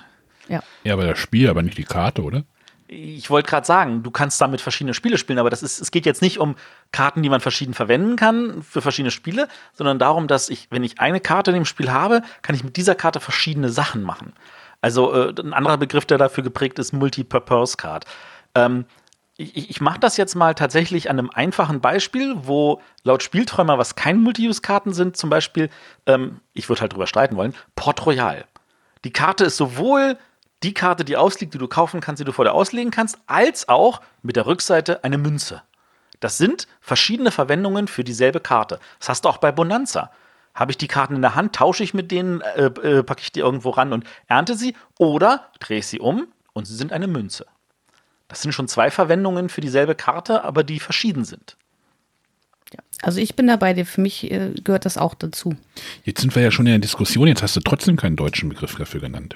[0.49, 0.62] Ja.
[0.83, 2.43] Ja, aber das Spiel, aber nicht die Karte, oder?
[2.93, 6.06] Ich wollte gerade sagen, du kannst damit verschiedene Spiele spielen, aber das ist, es geht
[6.06, 6.56] jetzt nicht um
[6.91, 10.99] Karten, die man verschieden verwenden kann für verschiedene Spiele, sondern darum, dass ich, wenn ich
[10.99, 14.34] eine Karte in dem Spiel habe, kann ich mit dieser Karte verschiedene Sachen machen.
[14.82, 18.06] Also äh, ein anderer Begriff, der dafür geprägt ist, Multipurpose Card.
[18.53, 18.86] Ähm,
[19.38, 23.95] ich ich mache das jetzt mal tatsächlich an einem einfachen Beispiel, wo laut Spielträumer, was
[23.95, 25.69] kein Multi-Use-Karten sind, zum Beispiel,
[26.06, 28.45] ähm, ich würde halt drüber streiten wollen, Port Royal.
[29.03, 30.17] Die Karte ist sowohl
[30.63, 33.67] die Karte, die ausliegt, die du kaufen kannst, die du vor dir auslegen kannst, als
[33.69, 35.62] auch mit der Rückseite eine Münze.
[36.19, 38.80] Das sind verschiedene Verwendungen für dieselbe Karte.
[38.99, 40.12] Das hast du auch bei Bonanza.
[40.56, 43.32] Habe ich die Karten in der Hand, tausche ich mit denen, äh, äh, packe ich
[43.32, 47.08] die irgendwo ran und ernte sie oder drehe ich sie um und sie sind eine
[47.08, 47.45] Münze.
[48.28, 51.58] Das sind schon zwei Verwendungen für dieselbe Karte, aber die verschieden sind.
[53.02, 55.56] Also ich bin dabei, für mich äh, gehört das auch dazu.
[56.06, 58.76] Jetzt sind wir ja schon in der Diskussion, jetzt hast du trotzdem keinen deutschen Begriff
[58.76, 59.36] dafür genannt.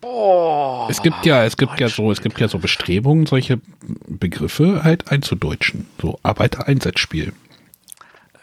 [0.00, 0.88] Boah.
[0.90, 3.60] Es gibt ja, es gibt ja so, es gibt ja so Bestrebungen, solche
[4.08, 5.86] Begriffe halt einzudeutschen.
[6.00, 7.32] So Arbeitereinsatzspiel.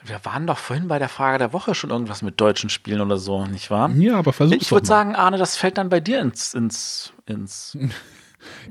[0.05, 3.17] Wir waren doch vorhin bei der Frage der Woche schon irgendwas mit deutschen Spielen oder
[3.17, 3.89] so, nicht wahr?
[3.91, 7.77] Ja, aber versuch's Ich würde sagen, Arne, das fällt dann bei dir ins, ins, ins.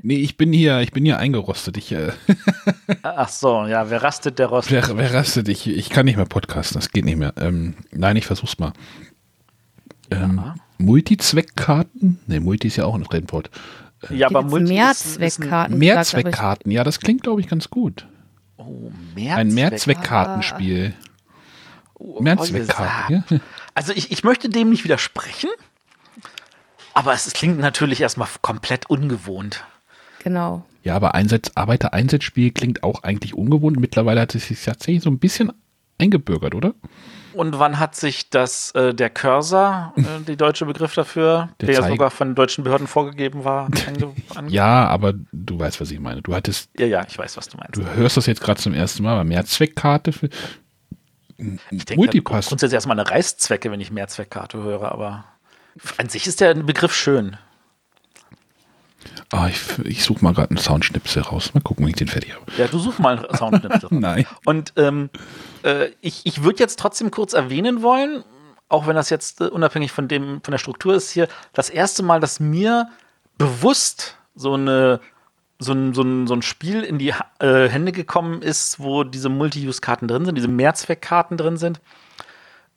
[0.03, 1.77] Nee, ich bin hier, ich bin hier eingerostet.
[1.77, 2.11] Ich, äh,
[3.01, 4.87] Ach so, ja, wer rastet, der rostet.
[4.87, 5.47] wer, wer rastet?
[5.49, 7.33] Ich, ich kann nicht mehr podcasten, das geht nicht mehr.
[7.37, 8.73] Ähm, nein, ich versuch's mal.
[10.11, 10.55] Ähm, Ja.
[10.85, 12.19] Multizweckkarten?
[12.27, 13.49] Nee, Multi ist ja auch ein Trendwort.
[14.09, 15.77] Ja, aber Multi Mehrzweckkarten.
[15.77, 18.07] Mehrzweckkarten, ja, das klingt, glaube ich, ganz gut.
[18.57, 19.37] Oh, Mehrzweck.
[19.37, 20.93] Ein Mehrzweckkartenspiel.
[21.95, 23.39] Oh, Mehrzweckkarten, ja.
[23.73, 25.49] Also ich, ich möchte dem nicht widersprechen,
[26.93, 29.63] aber es klingt natürlich erstmal komplett ungewohnt.
[30.23, 30.65] Genau.
[30.83, 33.79] Ja, aber Einsatz, Arbeitereinsatzspiel klingt auch eigentlich ungewohnt.
[33.79, 35.51] Mittlerweile hat es sich tatsächlich so ein bisschen
[35.97, 36.73] eingebürgert, oder?
[37.33, 41.81] Und wann hat sich das, äh, der Cursor, äh, die deutsche Begriff dafür, der, der
[41.81, 43.69] ja sogar von deutschen Behörden vorgegeben war?
[44.47, 46.21] ja, aber du weißt, was ich meine.
[46.21, 46.69] Du hattest.
[46.77, 47.75] Ja, ja, ich weiß, was du meinst.
[47.75, 50.29] Du hörst das jetzt gerade zum ersten Mal, aber Mehrzweckkarte für.
[51.71, 52.47] Ich denke, Multipass.
[52.47, 55.25] grundsätzlich erstmal eine Reißzwecke, wenn ich Mehrzweckkarte höre, aber
[55.97, 57.37] an sich ist der Begriff schön.
[59.31, 61.53] Oh, ich, ich suche mal gerade einen Soundschnipsel raus.
[61.53, 62.45] Mal gucken, wie ich den fertig habe.
[62.57, 63.89] Ja, du such mal einen Soundschnipsel.
[63.91, 64.25] Nein.
[64.45, 65.09] Und ähm,
[65.63, 68.23] äh, ich, ich würde jetzt trotzdem kurz erwähnen wollen,
[68.69, 72.03] auch wenn das jetzt äh, unabhängig von, dem, von der Struktur ist hier, das erste
[72.03, 72.89] Mal, dass mir
[73.37, 74.99] bewusst so eine
[75.59, 79.29] so ein, so ein, so ein Spiel in die äh, Hände gekommen ist, wo diese
[79.29, 81.79] Multi-Use-Karten drin sind, diese Mehrzweckkarten drin sind.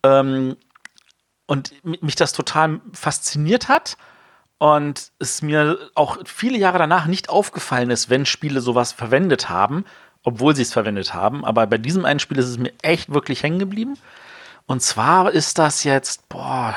[0.03, 0.55] Ähm,
[1.47, 3.97] und mich das total fasziniert hat
[4.59, 9.85] und es mir auch viele Jahre danach nicht aufgefallen ist, wenn Spiele sowas verwendet haben,
[10.23, 11.45] obwohl sie es verwendet haben.
[11.45, 13.97] Aber bei diesem einen Spiel ist es mir echt wirklich hängen geblieben.
[14.65, 16.75] Und zwar ist das jetzt, boah,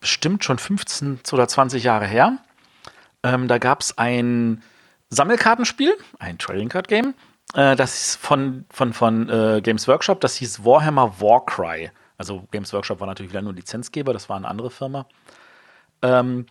[0.00, 2.38] bestimmt schon 15 oder 20 Jahre her.
[3.22, 4.62] Ähm, da gab es ein
[5.08, 7.14] Sammelkartenspiel, ein Trading Card Game,
[7.54, 11.90] äh, das ist von, von, von äh, Games Workshop, das hieß Warhammer Warcry.
[12.18, 15.06] Also Games Workshop war natürlich wieder nur Lizenzgeber, das war eine andere Firma.
[16.02, 16.46] Ähm,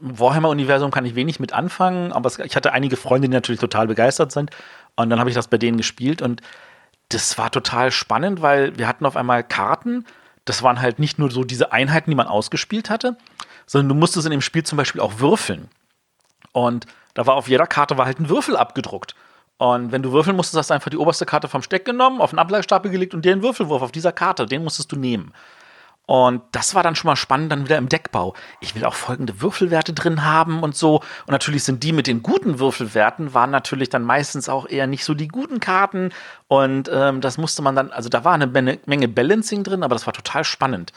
[0.00, 4.32] Warhammer-Universum kann ich wenig mit anfangen, aber ich hatte einige Freunde, die natürlich total begeistert
[4.32, 4.50] sind.
[4.96, 6.42] Und dann habe ich das bei denen gespielt und
[7.08, 10.04] das war total spannend, weil wir hatten auf einmal Karten.
[10.44, 13.16] Das waren halt nicht nur so diese Einheiten, die man ausgespielt hatte,
[13.66, 15.68] sondern du musstest in dem Spiel zum Beispiel auch würfeln.
[16.52, 19.14] Und da war auf jeder Karte war halt ein Würfel abgedruckt.
[19.56, 22.30] Und wenn du würfeln musstest, hast du einfach die oberste Karte vom Steck genommen, auf
[22.30, 25.32] den Ablagestapel gelegt und einen Würfelwurf auf dieser Karte, den musstest du nehmen.
[26.06, 28.34] Und das war dann schon mal spannend, dann wieder im Deckbau.
[28.60, 30.96] Ich will auch folgende Würfelwerte drin haben und so.
[30.96, 35.04] Und natürlich sind die mit den guten Würfelwerten, waren natürlich dann meistens auch eher nicht
[35.04, 36.10] so die guten Karten.
[36.46, 40.06] Und ähm, das musste man dann, also da war eine Menge, Balancing drin, aber das
[40.06, 40.92] war total spannend.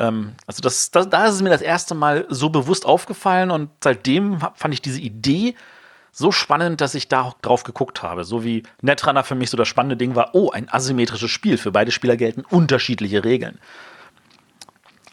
[0.00, 3.70] Ähm, also das, das, da ist es mir das erste Mal so bewusst aufgefallen und
[3.84, 5.54] seitdem fand ich diese Idee
[6.10, 8.24] so spannend, dass ich da drauf geguckt habe.
[8.24, 11.56] So wie Netrunner für mich so das spannende Ding war, oh, ein asymmetrisches Spiel.
[11.56, 13.60] Für beide Spieler gelten unterschiedliche Regeln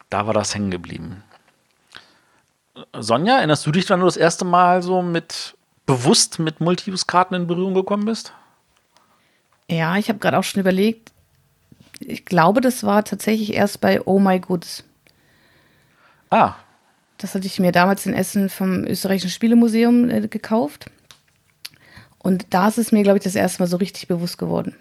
[0.10, 1.24] da war das hängen geblieben.
[2.93, 7.48] Sonja, erinnerst du dich, wann du das erste Mal so mit bewusst mit Multi-Use-Karten in
[7.48, 8.34] Berührung gekommen bist?
[9.70, 11.12] Ja, ich habe gerade auch schon überlegt.
[12.00, 14.84] Ich glaube, das war tatsächlich erst bei Oh My Goods.
[16.30, 16.56] Ah.
[17.17, 20.91] Das hatte ich mir damals in Essen vom Österreichischen Spielemuseum äh, gekauft.
[22.20, 24.76] Und da ist es mir, glaube ich, das erste Mal so richtig bewusst geworden.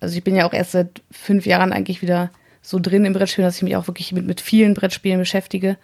[0.00, 2.30] Also ich bin ja auch erst seit fünf Jahren eigentlich wieder
[2.64, 5.76] so drin im Brettspiel, dass ich mich auch wirklich mit, mit vielen Brettspielen beschäftige.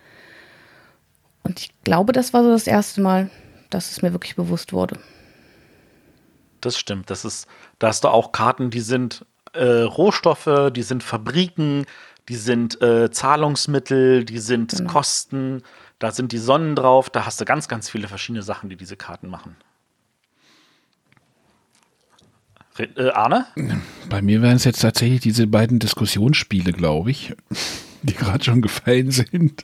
[1.42, 3.30] Und ich glaube, das war so das erste Mal,
[3.68, 4.98] dass es mir wirklich bewusst wurde.
[6.62, 7.10] Das stimmt.
[7.10, 7.46] Das ist,
[7.78, 11.84] da hast du auch Karten, die sind äh, Rohstoffe, die sind Fabriken,
[12.30, 14.90] die sind äh, Zahlungsmittel, die sind genau.
[14.90, 15.62] Kosten,
[15.98, 18.96] da sind die Sonnen drauf, da hast du ganz, ganz viele verschiedene Sachen, die diese
[18.96, 19.56] Karten machen.
[22.96, 23.46] Äh, Arne?
[24.08, 27.34] Bei mir wären es jetzt tatsächlich diese beiden Diskussionsspiele, glaube ich,
[28.02, 29.62] die gerade schon gefallen sind.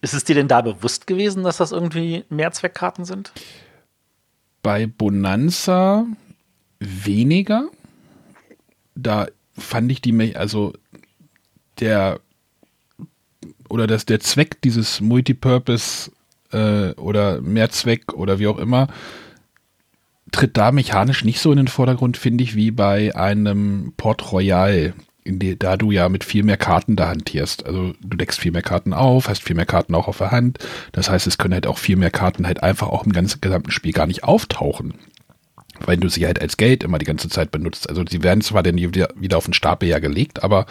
[0.00, 3.32] Ist es dir denn da bewusst gewesen, dass das irgendwie Mehrzweckkarten sind?
[4.62, 6.06] Bei Bonanza
[6.78, 7.68] weniger.
[8.94, 10.72] Da fand ich die, also
[11.80, 12.20] der
[13.68, 16.10] oder dass der Zweck dieses Multipurpose
[16.52, 18.88] äh, oder Mehrzweck oder wie auch immer
[20.32, 24.94] tritt da mechanisch nicht so in den Vordergrund, finde ich, wie bei einem Port Royal,
[25.24, 27.64] die, da du ja mit viel mehr Karten da hantierst.
[27.64, 30.58] Also du deckst viel mehr Karten auf, hast viel mehr Karten auch auf der Hand.
[30.90, 33.70] Das heißt, es können halt auch viel mehr Karten halt einfach auch im ganzen gesamten
[33.70, 34.94] Spiel gar nicht auftauchen.
[35.80, 37.88] Weil du sie halt als Geld immer die ganze Zeit benutzt.
[37.88, 40.66] Also sie werden zwar dann wieder, wieder auf den Stapel ja gelegt, aber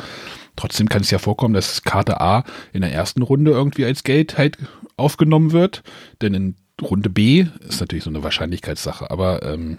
[0.55, 2.43] trotzdem kann es ja vorkommen, dass Karte A
[2.73, 4.57] in der ersten Runde irgendwie als Geld halt
[4.97, 5.83] aufgenommen wird,
[6.21, 9.77] denn in Runde B ist natürlich so eine Wahrscheinlichkeitssache, aber ähm,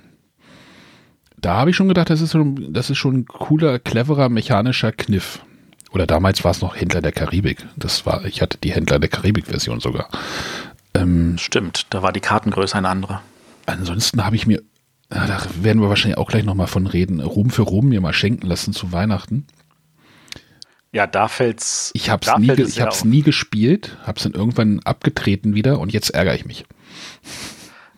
[1.36, 4.92] da habe ich schon gedacht, das ist, schon, das ist schon ein cooler, cleverer, mechanischer
[4.92, 5.40] Kniff.
[5.92, 7.66] Oder damals war es noch Händler der Karibik.
[7.76, 10.08] Das war, ich hatte die Händler der Karibik-Version sogar.
[10.94, 13.20] Ähm, Stimmt, da war die Kartengröße eine andere.
[13.66, 14.62] Ansonsten habe ich mir,
[15.08, 18.46] da werden wir wahrscheinlich auch gleich nochmal von reden, Ruhm für Ruhm mir mal schenken
[18.46, 19.46] lassen zu Weihnachten.
[20.92, 21.90] Ja, da fällt's.
[21.94, 25.92] Ich habe es nie, ich hab's nie gespielt, habe es dann irgendwann abgetreten wieder und
[25.92, 26.66] jetzt ärgere ich mich.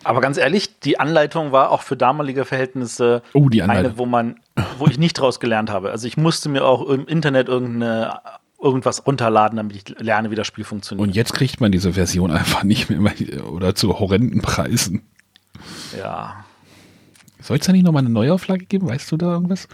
[0.04, 4.37] Aber ganz ehrlich, die Anleitung war auch für damalige Verhältnisse oh, eine, wo man,
[4.78, 5.90] wo ich nicht draus gelernt habe.
[5.90, 8.20] Also ich musste mir auch im Internet irgendeine
[8.64, 11.07] irgendwas runterladen, damit ich lerne, wie das Spiel funktioniert.
[11.07, 13.02] Und jetzt kriegt man diese Version einfach nicht mehr
[13.46, 15.02] oder zu horrenden Preisen.
[15.96, 16.44] Ja.
[17.40, 18.88] Soll es da nicht nochmal eine Neuauflage geben?
[18.88, 19.68] Weißt du da irgendwas?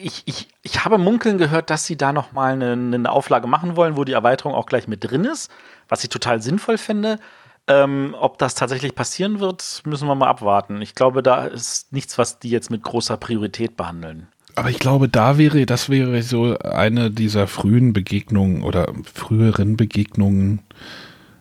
[0.00, 3.96] Ich, ich, ich habe munkeln gehört, dass sie da nochmal eine, eine Auflage machen wollen,
[3.96, 5.50] wo die Erweiterung auch gleich mit drin ist,
[5.88, 7.18] was ich total sinnvoll finde.
[7.66, 10.82] Ähm, ob das tatsächlich passieren wird, müssen wir mal abwarten.
[10.82, 14.28] Ich glaube, da ist nichts, was die jetzt mit großer Priorität behandeln.
[14.56, 20.62] Aber ich glaube, da wäre, das wäre so eine dieser frühen Begegnungen oder früheren Begegnungen.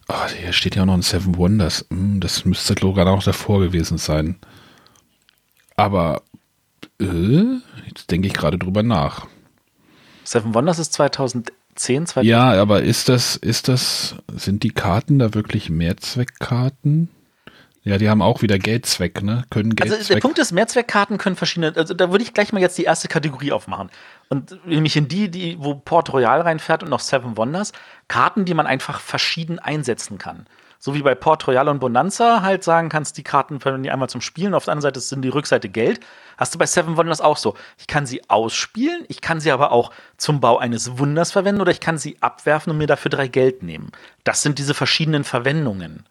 [0.08, 1.86] Oh, hier steht ja auch noch ein Seven Wonders.
[1.90, 4.38] Hm, das müsste sogar noch davor gewesen sein.
[5.76, 6.22] Aber
[7.02, 9.28] äh, jetzt denke ich gerade drüber nach.
[10.24, 10.94] Seven Wonders ist
[11.76, 12.30] 2010, 2010.
[12.30, 17.10] Ja, aber ist das, ist das, sind die Karten da wirklich Mehrzweckkarten?
[17.84, 19.46] Ja, die haben auch wieder Geldzweck, ne?
[19.50, 20.00] Können Geldzweck.
[20.00, 22.84] Also der Punkt ist, Mehrzweckkarten können verschiedene, also da würde ich gleich mal jetzt die
[22.84, 23.90] erste Kategorie aufmachen.
[24.28, 27.72] Und nämlich in die, die, wo Port Royal reinfährt und noch Seven Wonders,
[28.08, 30.46] Karten, die man einfach verschieden einsetzen kann.
[30.82, 34.08] So wie bei Port Royal und Bonanza halt sagen kannst, die Karten verwenden die einmal
[34.08, 36.00] zum Spielen, auf der anderen Seite sind die Rückseite Geld.
[36.38, 37.56] Hast du bei Seven Wonders auch so.
[37.78, 41.72] Ich kann sie ausspielen, ich kann sie aber auch zum Bau eines Wunders verwenden oder
[41.72, 43.92] ich kann sie abwerfen und mir dafür drei Geld nehmen.
[44.24, 46.06] Das sind diese verschiedenen Verwendungen.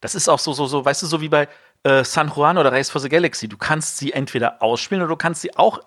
[0.00, 1.48] Das ist auch so, so, so, weißt du, so wie bei
[1.82, 3.48] äh, San Juan oder Race for the Galaxy.
[3.48, 5.80] Du kannst sie entweder ausspielen oder du kannst sie auch,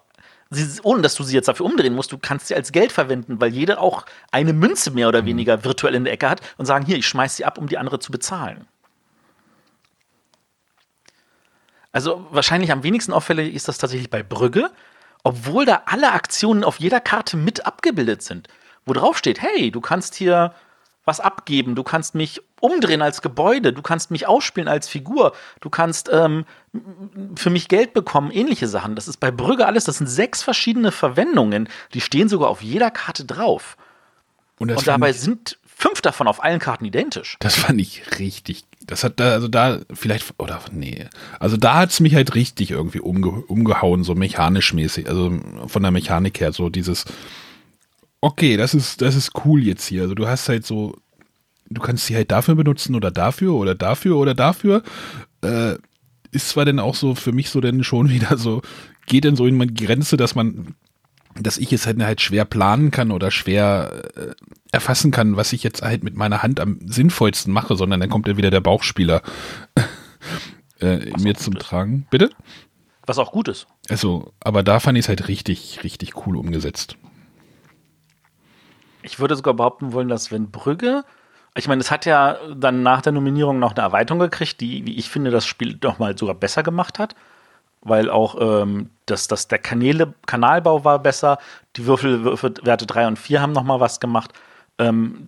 [0.50, 3.40] sie, ohne dass du sie jetzt dafür umdrehen musst, du kannst sie als Geld verwenden,
[3.40, 6.86] weil jede auch eine Münze mehr oder weniger virtuell in der Ecke hat und sagen,
[6.86, 8.68] hier, ich schmeiß sie ab, um die andere zu bezahlen.
[11.92, 14.70] Also wahrscheinlich am wenigsten auffällig ist das tatsächlich bei Brügge,
[15.24, 18.48] obwohl da alle Aktionen auf jeder Karte mit abgebildet sind.
[18.86, 20.54] Wo drauf steht, hey, du kannst hier
[21.08, 25.70] was abgeben, du kannst mich umdrehen als Gebäude, du kannst mich ausspielen als Figur, du
[25.70, 26.46] kannst ähm,
[27.36, 28.96] für mich Geld bekommen, ähnliche Sachen.
[28.96, 32.91] Das ist bei Brügge alles, das sind sechs verschiedene Verwendungen, die stehen sogar auf jeder
[32.91, 33.78] Karte drauf.
[34.60, 37.38] Und, Und dabei ich, sind fünf davon auf allen Karten identisch.
[37.39, 38.65] Das fand ich richtig.
[38.86, 41.06] Das hat da, also da vielleicht, oder nee,
[41.39, 45.84] also da hat es mich halt richtig irgendwie umge, umgehauen, so mechanisch mäßig, also von
[45.84, 47.06] der Mechanik her, so dieses,
[48.22, 50.04] okay, das ist, das ist cool jetzt hier.
[50.04, 50.96] Also du hast halt so,
[51.70, 54.84] du kannst sie halt dafür benutzen oder dafür oder dafür oder dafür.
[55.42, 55.76] Äh,
[56.32, 58.62] ist zwar denn auch so für mich so denn schon wieder so,
[59.06, 60.76] geht denn so in meine Grenze, dass man,
[61.40, 64.34] dass ich es halt, halt schwer planen kann oder schwer äh,
[64.72, 68.28] erfassen kann, was ich jetzt halt mit meiner Hand am sinnvollsten mache, sondern dann kommt
[68.28, 69.22] ja wieder der Bauchspieler
[70.82, 72.08] äh, mir zum Tragen.
[72.10, 72.30] Bitte?
[73.06, 73.68] Was auch gut ist.
[73.88, 76.98] Also, aber da fand ich es halt richtig, richtig cool umgesetzt.
[79.08, 81.06] Ich würde sogar behaupten wollen, dass wenn Brügge,
[81.56, 84.98] ich meine, es hat ja dann nach der Nominierung noch eine Erweiterung gekriegt, die, wie
[84.98, 87.15] ich finde, das Spiel noch mal sogar besser gemacht hat,
[87.82, 91.38] weil auch ähm, das, das, der Kanäle, Kanalbau war besser,
[91.78, 94.34] die Würfel, Würfelwerte 3 und 4 haben noch mal was gemacht.
[94.78, 95.28] Ähm,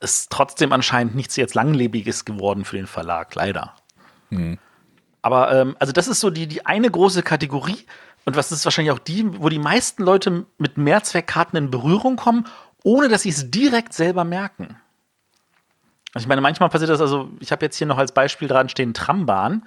[0.00, 3.74] ist trotzdem anscheinend nichts jetzt Langlebiges geworden für den Verlag, leider.
[4.30, 4.56] Hm.
[5.22, 7.84] Aber ähm, also das ist so die, die eine große Kategorie.
[8.24, 12.46] Und was ist wahrscheinlich auch die, wo die meisten Leute mit Mehrzweckkarten in Berührung kommen
[12.88, 14.76] ohne dass sie es direkt selber merken.
[16.14, 18.70] Also ich meine, manchmal passiert das, also ich habe jetzt hier noch als Beispiel dran
[18.70, 19.66] stehen Trambahn.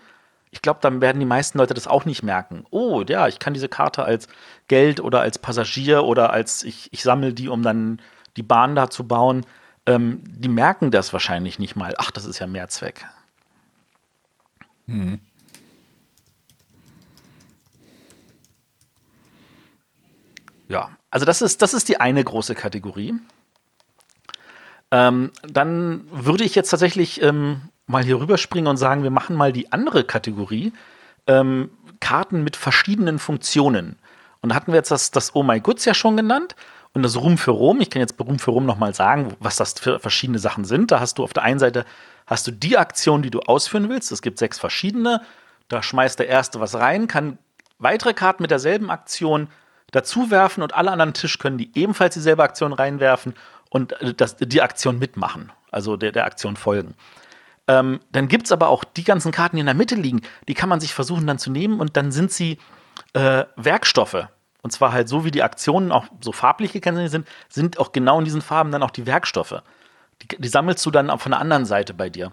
[0.49, 2.65] Ich glaube, dann werden die meisten Leute das auch nicht merken.
[2.71, 4.27] Oh, ja, ich kann diese Karte als
[4.67, 8.01] Geld oder als Passagier oder als ich, ich sammle die, um dann
[8.37, 9.45] die Bahn da zu bauen.
[9.85, 11.93] Ähm, die merken das wahrscheinlich nicht mal.
[11.99, 13.05] Ach, das ist ja Mehrzweck.
[14.87, 15.19] Hm.
[20.71, 23.13] Ja, also das ist, das ist die eine große Kategorie.
[24.89, 29.51] Ähm, dann würde ich jetzt tatsächlich ähm, mal hier rüberspringen und sagen, wir machen mal
[29.51, 30.71] die andere Kategorie.
[31.27, 33.97] Ähm, Karten mit verschiedenen Funktionen.
[34.41, 36.55] Und da hatten wir jetzt das, das Oh My Goods ja schon genannt
[36.93, 37.81] und das Ruhm für Rom.
[37.81, 40.91] Ich kann jetzt bei Ruhm für Rom nochmal sagen, was das für verschiedene Sachen sind.
[40.91, 41.85] Da hast du auf der einen Seite
[42.27, 44.11] hast du die Aktion, die du ausführen willst.
[44.11, 45.21] Es gibt sechs verschiedene.
[45.67, 47.37] Da schmeißt der erste was rein, kann
[47.77, 49.47] weitere Karten mit derselben Aktion
[49.91, 53.33] dazu werfen und alle anderen Tisch können die ebenfalls dieselbe Aktion reinwerfen
[53.69, 56.95] und äh, das, die Aktion mitmachen, also der, der Aktion folgen.
[57.67, 60.53] Ähm, dann gibt es aber auch die ganzen Karten, die in der Mitte liegen, die
[60.53, 62.57] kann man sich versuchen dann zu nehmen und dann sind sie
[63.13, 64.27] äh, Werkstoffe.
[64.63, 68.19] Und zwar halt so, wie die Aktionen auch so farblich gekennzeichnet sind, sind auch genau
[68.19, 69.61] in diesen Farben dann auch die Werkstoffe.
[70.21, 72.31] Die, die sammelst du dann auch von der anderen Seite bei dir.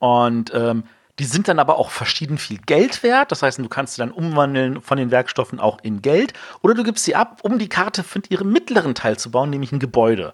[0.00, 0.84] Und ähm,
[1.18, 3.32] die sind dann aber auch verschieden viel Geld wert.
[3.32, 6.32] Das heißt, du kannst sie dann umwandeln von den Werkstoffen auch in Geld.
[6.62, 9.72] Oder du gibst sie ab, um die Karte für ihren mittleren Teil zu bauen, nämlich
[9.72, 10.32] ein Gebäude.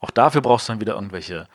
[0.00, 1.46] Auch dafür brauchst du dann wieder irgendwelche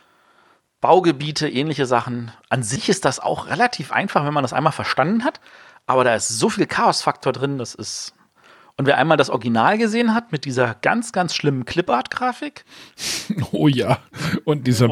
[0.80, 2.32] Baugebiete, ähnliche Sachen.
[2.50, 5.40] An sich ist das auch relativ einfach, wenn man das einmal verstanden hat.
[5.88, 8.14] Aber da ist so viel Chaosfaktor drin, das ist.
[8.78, 12.66] Und wer einmal das Original gesehen hat mit dieser ganz, ganz schlimmen Clipart-Grafik.
[13.52, 13.98] Oh ja.
[14.44, 14.88] Und dieser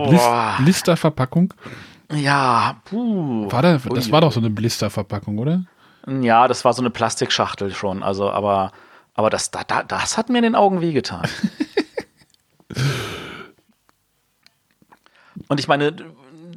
[0.63, 1.53] Blisterverpackung.
[2.15, 3.51] Ja, puh.
[3.51, 5.65] War da, das war doch so eine Blisterverpackung, oder?
[6.07, 8.03] Ja, das war so eine Plastikschachtel schon.
[8.03, 8.71] Also, aber,
[9.13, 11.27] aber das, da, da, das hat mir in den Augen wehgetan.
[15.47, 15.95] Und ich meine,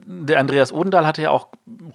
[0.07, 1.49] der Andreas Odendahl hatte ja auch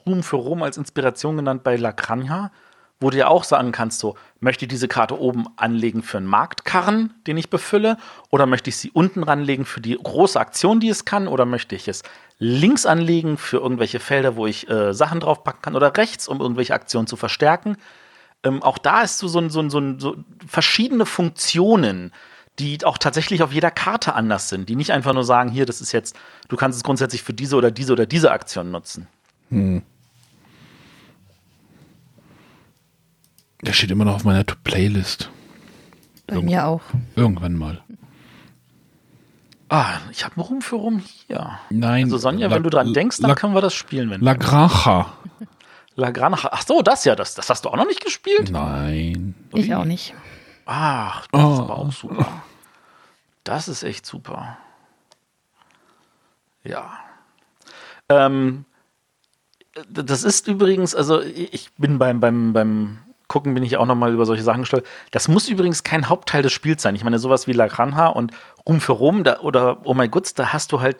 [0.05, 2.51] Ruhm für Rom als Inspiration genannt bei La Granja,
[2.99, 6.27] wo du ja auch sagen kannst, so, möchte ich diese Karte oben anlegen für einen
[6.27, 7.97] Marktkarren, den ich befülle,
[8.29, 11.75] oder möchte ich sie unten ranlegen für die große Aktion, die es kann, oder möchte
[11.75, 12.03] ich es
[12.41, 16.73] links anlegen für irgendwelche Felder, wo ich äh, Sachen draufpacken kann, oder rechts, um irgendwelche
[16.73, 17.77] Aktionen zu verstärken.
[18.43, 20.15] Ähm, auch da ist so, so, so, so, so
[20.47, 22.11] verschiedene Funktionen,
[22.57, 25.81] die auch tatsächlich auf jeder Karte anders sind, die nicht einfach nur sagen, hier, das
[25.81, 26.15] ist jetzt,
[26.47, 29.07] du kannst es grundsätzlich für diese oder diese oder diese Aktion nutzen.
[33.63, 35.29] Der steht immer noch auf meiner Playlist.
[36.25, 36.81] Bei mir auch.
[37.15, 37.83] Irgendwann mal.
[39.73, 41.57] Ah, ich habe einen Ruhm für Rum hier.
[41.69, 42.03] Nein.
[42.03, 44.09] Also Sonja, La- wenn du dran denkst, dann La- können wir das spielen.
[44.09, 45.13] Wenn La Granja.
[45.95, 46.49] La Granja.
[46.51, 48.51] Ach so, das ja, das, das hast du auch noch nicht gespielt?
[48.51, 49.33] Nein.
[49.53, 50.13] Ich auch nicht.
[50.65, 51.53] Ach, das Oh.
[51.53, 52.27] ist aber auch super.
[53.45, 54.57] Das ist echt super.
[56.63, 56.91] Ja.
[58.09, 58.65] Ähm,
[59.89, 62.99] das ist übrigens, also ich bin beim, beim, beim
[63.31, 64.89] Gucken bin ich auch nochmal über solche Sachen gestolpert.
[65.11, 66.95] Das muss übrigens kein Hauptteil des Spiels sein.
[66.95, 68.33] Ich meine, sowas wie La Granja und
[68.67, 70.97] Ruhm für Rom da, oder Oh My Goods, da hast du halt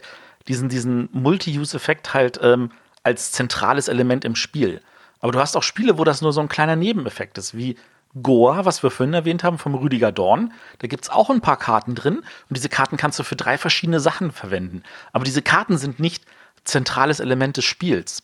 [0.48, 2.72] diesen, diesen Multi-Use-Effekt halt ähm,
[3.04, 4.80] als zentrales Element im Spiel.
[5.20, 7.76] Aber du hast auch Spiele, wo das nur so ein kleiner Nebeneffekt ist, wie
[8.24, 10.54] Goa, was wir vorhin erwähnt haben, vom Rüdiger Dorn.
[10.80, 13.58] Da gibt es auch ein paar Karten drin und diese Karten kannst du für drei
[13.58, 14.84] verschiedene Sachen verwenden.
[15.12, 16.24] Aber diese Karten sind nicht
[16.64, 18.24] zentrales Element des Spiels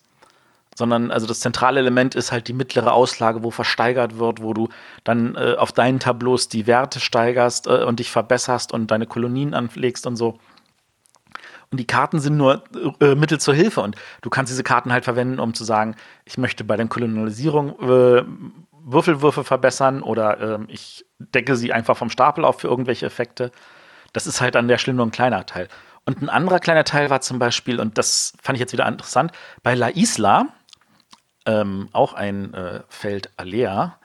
[0.77, 4.69] sondern also das zentrale Element ist halt die mittlere Auslage, wo versteigert wird, wo du
[5.03, 9.55] dann äh, auf deinen Tableaus die Werte steigerst äh, und dich verbesserst und deine Kolonien
[9.55, 10.37] anlegst und so.
[11.71, 12.63] Und die Karten sind nur
[13.01, 16.37] äh, Mittel zur Hilfe und du kannst diese Karten halt verwenden, um zu sagen, ich
[16.37, 18.23] möchte bei der Kolonialisierung äh,
[18.71, 23.51] Würfelwürfe verbessern oder äh, ich decke sie einfach vom Stapel auf für irgendwelche Effekte.
[24.13, 25.69] Das ist halt an der Stelle nur ein kleiner Teil.
[26.05, 29.31] Und ein anderer kleiner Teil war zum Beispiel, und das fand ich jetzt wieder interessant,
[29.63, 30.47] bei La Isla,
[31.47, 33.97] ähm, auch ein äh, Feld Alea,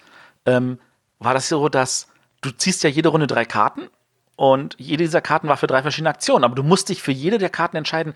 [0.47, 0.79] ähm,
[1.19, 2.09] war das so, dass
[2.41, 3.91] du ziehst ja jede Runde drei Karten
[4.37, 7.39] und jede dieser Karten war für drei verschiedene Aktionen, aber du musst dich für jede
[7.39, 8.15] der Karten entscheiden,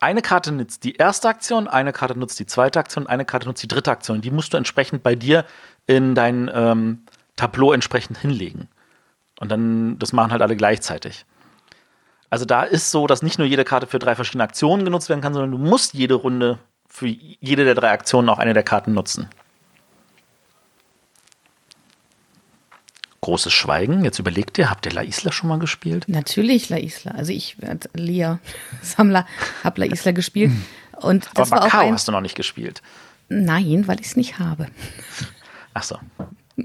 [0.00, 3.62] eine Karte nutzt die erste Aktion, eine Karte nutzt die zweite Aktion, eine Karte nutzt
[3.64, 4.20] die dritte Aktion.
[4.20, 5.44] Die musst du entsprechend bei dir
[5.86, 7.02] in dein ähm,
[7.34, 8.68] Tableau entsprechend hinlegen.
[9.40, 11.26] Und dann, das machen halt alle gleichzeitig.
[12.30, 15.20] Also da ist so, dass nicht nur jede Karte für drei verschiedene Aktionen genutzt werden
[15.20, 18.94] kann, sondern du musst jede Runde für jede der drei Aktionen auch eine der Karten
[18.94, 19.28] nutzen.
[23.20, 24.04] Großes Schweigen.
[24.04, 26.04] Jetzt überlegt ihr, habt ihr La Isla schon mal gespielt?
[26.08, 27.12] Natürlich La Isla.
[27.12, 28.38] Also ich als Lia
[28.82, 29.26] Sammler
[29.62, 30.52] habe La Isla gespielt.
[30.96, 32.82] Und das Aber war auch Macau ein, hast du noch nicht gespielt.
[33.28, 34.66] Nein, weil ich es nicht habe.
[35.74, 35.98] Ach so.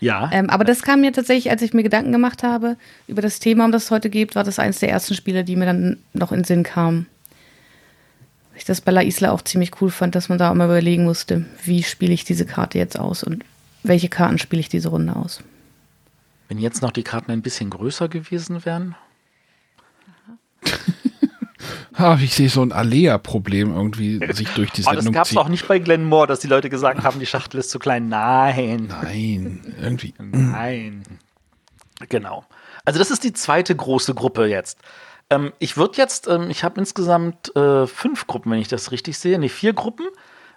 [0.00, 0.28] ja.
[0.32, 3.64] Ähm, aber das kam mir tatsächlich, als ich mir Gedanken gemacht habe über das Thema,
[3.66, 6.32] um das es heute geht, war das eines der ersten Spiele, die mir dann noch
[6.32, 7.06] in den Sinn kamen.
[8.60, 11.04] Ich das bei La Isla auch ziemlich cool fand, dass man da auch mal überlegen
[11.04, 13.42] musste, wie spiele ich diese Karte jetzt aus und
[13.82, 15.42] welche Karten spiele ich diese Runde aus.
[16.48, 18.94] Wenn jetzt noch die Karten ein bisschen größer gewesen wären.
[21.92, 25.36] Ah, ich sehe so ein Alea-Problem irgendwie sich durch die Oh, das Sendung gab es
[25.36, 28.08] auch nicht bei Glenn Moore, dass die Leute gesagt haben, die Schachtel ist zu klein.
[28.08, 28.86] Nein.
[28.88, 30.14] Nein, irgendwie.
[30.18, 31.02] Nein.
[32.08, 32.46] Genau.
[32.86, 34.78] Also das ist die zweite große Gruppe jetzt.
[35.30, 39.18] Ähm, ich würde jetzt, ähm, ich habe insgesamt äh, fünf Gruppen, wenn ich das richtig
[39.18, 39.38] sehe.
[39.38, 40.06] Nee, vier Gruppen.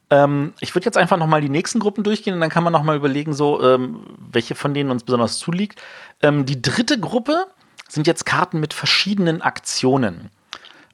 [0.09, 2.95] Ähm, ich würde jetzt einfach nochmal die nächsten Gruppen durchgehen und dann kann man nochmal
[2.95, 5.81] überlegen, so, ähm, welche von denen uns besonders zuliegt.
[6.21, 7.47] Ähm, die dritte Gruppe
[7.87, 10.29] sind jetzt Karten mit verschiedenen Aktionen.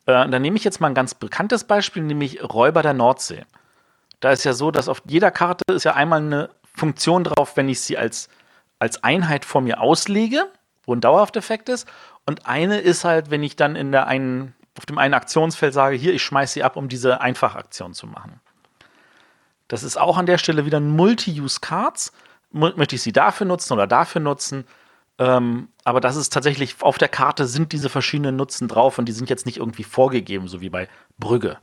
[0.06, 3.46] Äh, da nehme ich jetzt mal ein ganz bekanntes Beispiel, nämlich Räuber der Nordsee.
[4.20, 7.70] Da ist ja so, dass auf jeder Karte ist ja einmal eine Funktion drauf, wenn
[7.70, 8.30] ich sie als,
[8.80, 10.48] als Einheit vor mir auslege,
[10.84, 11.88] wo ein Dauerhafteffekt ist.
[12.30, 15.96] Und eine ist halt, wenn ich dann in der einen, auf dem einen Aktionsfeld sage,
[15.96, 18.40] hier, ich schmeiße sie ab, um diese Einfachaktion zu machen.
[19.68, 22.14] Das ist auch an der Stelle wieder ein Multi-Use-Cards.
[22.52, 24.66] Mu- Möchte ich sie dafür nutzen oder dafür nutzen?
[25.18, 29.12] Ähm, aber das ist tatsächlich, auf der Karte sind diese verschiedenen Nutzen drauf und die
[29.12, 30.88] sind jetzt nicht irgendwie vorgegeben, so wie bei
[31.18, 31.58] Brügge.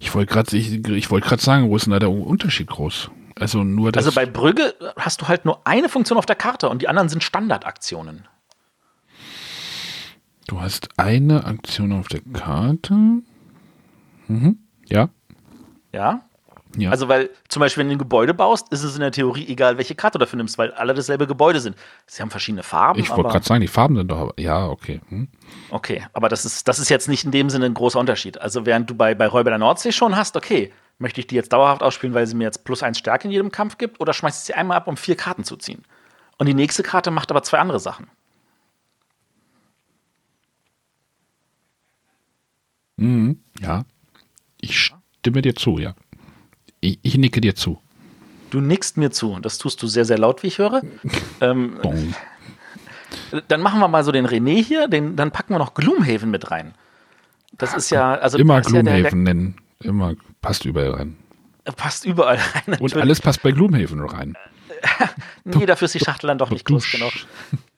[0.00, 3.10] Ich wollte gerade ich, ich wollt sagen, wo ist denn da der Unterschied groß?
[3.38, 4.06] Also nur das.
[4.06, 7.10] Also bei Brügge hast du halt nur eine Funktion auf der Karte und die anderen
[7.10, 8.26] sind Standardaktionen.
[10.48, 12.94] Du hast eine Aktion auf der Karte.
[14.26, 14.58] Mhm.
[14.86, 15.08] Ja.
[15.92, 16.22] Ja?
[16.76, 16.90] Ja.
[16.90, 19.78] Also, weil zum Beispiel, wenn du ein Gebäude baust, ist es in der Theorie egal,
[19.78, 21.76] welche Karte du dafür nimmst, weil alle dasselbe Gebäude sind.
[22.06, 23.00] Sie haben verschiedene Farben.
[23.00, 25.00] Ich wollte gerade sagen, die Farben sind doch, ja, okay.
[25.08, 25.28] Hm.
[25.70, 28.40] Okay, aber das ist, das ist jetzt nicht in dem Sinne ein großer Unterschied.
[28.40, 31.52] Also während du bei, bei Räuber der Nordsee schon hast, okay, möchte ich die jetzt
[31.52, 34.38] dauerhaft ausspielen, weil sie mir jetzt plus eins Stärke in jedem Kampf gibt, oder schmeiß
[34.38, 35.84] ich sie einmal ab, um vier Karten zu ziehen?
[36.36, 38.08] Und die nächste Karte macht aber zwei andere Sachen.
[42.98, 43.84] Ja.
[44.60, 44.90] Ich
[45.20, 45.94] stimme dir zu, ja.
[46.80, 47.80] Ich, ich nicke dir zu.
[48.50, 50.82] Du nickst mir zu, und das tust du sehr, sehr laut, wie ich höre.
[51.40, 52.14] ähm, Bong.
[53.48, 56.50] dann machen wir mal so den René hier, den, dann packen wir noch Gloomhaven mit
[56.50, 56.74] rein.
[57.52, 59.56] Das ist ja, also Immer ist ja Gloomhaven nennen.
[59.80, 61.16] Immer passt überall rein.
[61.76, 62.62] passt überall rein.
[62.66, 62.96] Und natürlich.
[62.96, 64.36] alles passt bei Gloomhaven rein.
[65.44, 67.12] Nee, dafür ist die Schachtel dann doch nicht groß genug.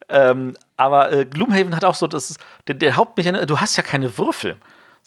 [0.08, 4.18] Ähm, aber äh, Gloomhaven hat auch so, das der, der Hauptmechanismus, du hast ja keine
[4.18, 4.56] Würfel.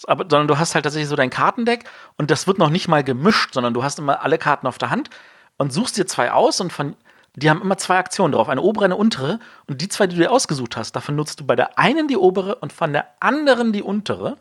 [0.06, 1.86] Aber, sondern du hast halt tatsächlich so dein Kartendeck
[2.18, 4.89] und das wird noch nicht mal gemischt, sondern du hast immer alle Karten auf der
[4.89, 5.10] Hand
[5.58, 6.96] und suchst dir zwei aus und von,
[7.36, 9.39] die haben immer zwei Aktionen drauf, eine obere, eine untere.
[9.68, 12.18] Und die zwei, die du dir ausgesucht hast, davon nutzt du bei der einen die
[12.18, 14.38] obere und von der anderen die untere.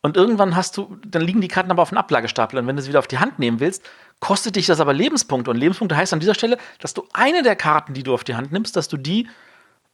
[0.00, 2.58] Und irgendwann hast du, dann liegen die Karten aber auf dem Ablagestapel.
[2.58, 3.88] Und wenn du sie wieder auf die Hand nehmen willst,
[4.18, 5.50] kostet dich das aber Lebenspunkte.
[5.50, 8.34] Und Lebenspunkte heißt an dieser Stelle, dass du eine der Karten, die du auf die
[8.34, 9.28] Hand nimmst, dass du die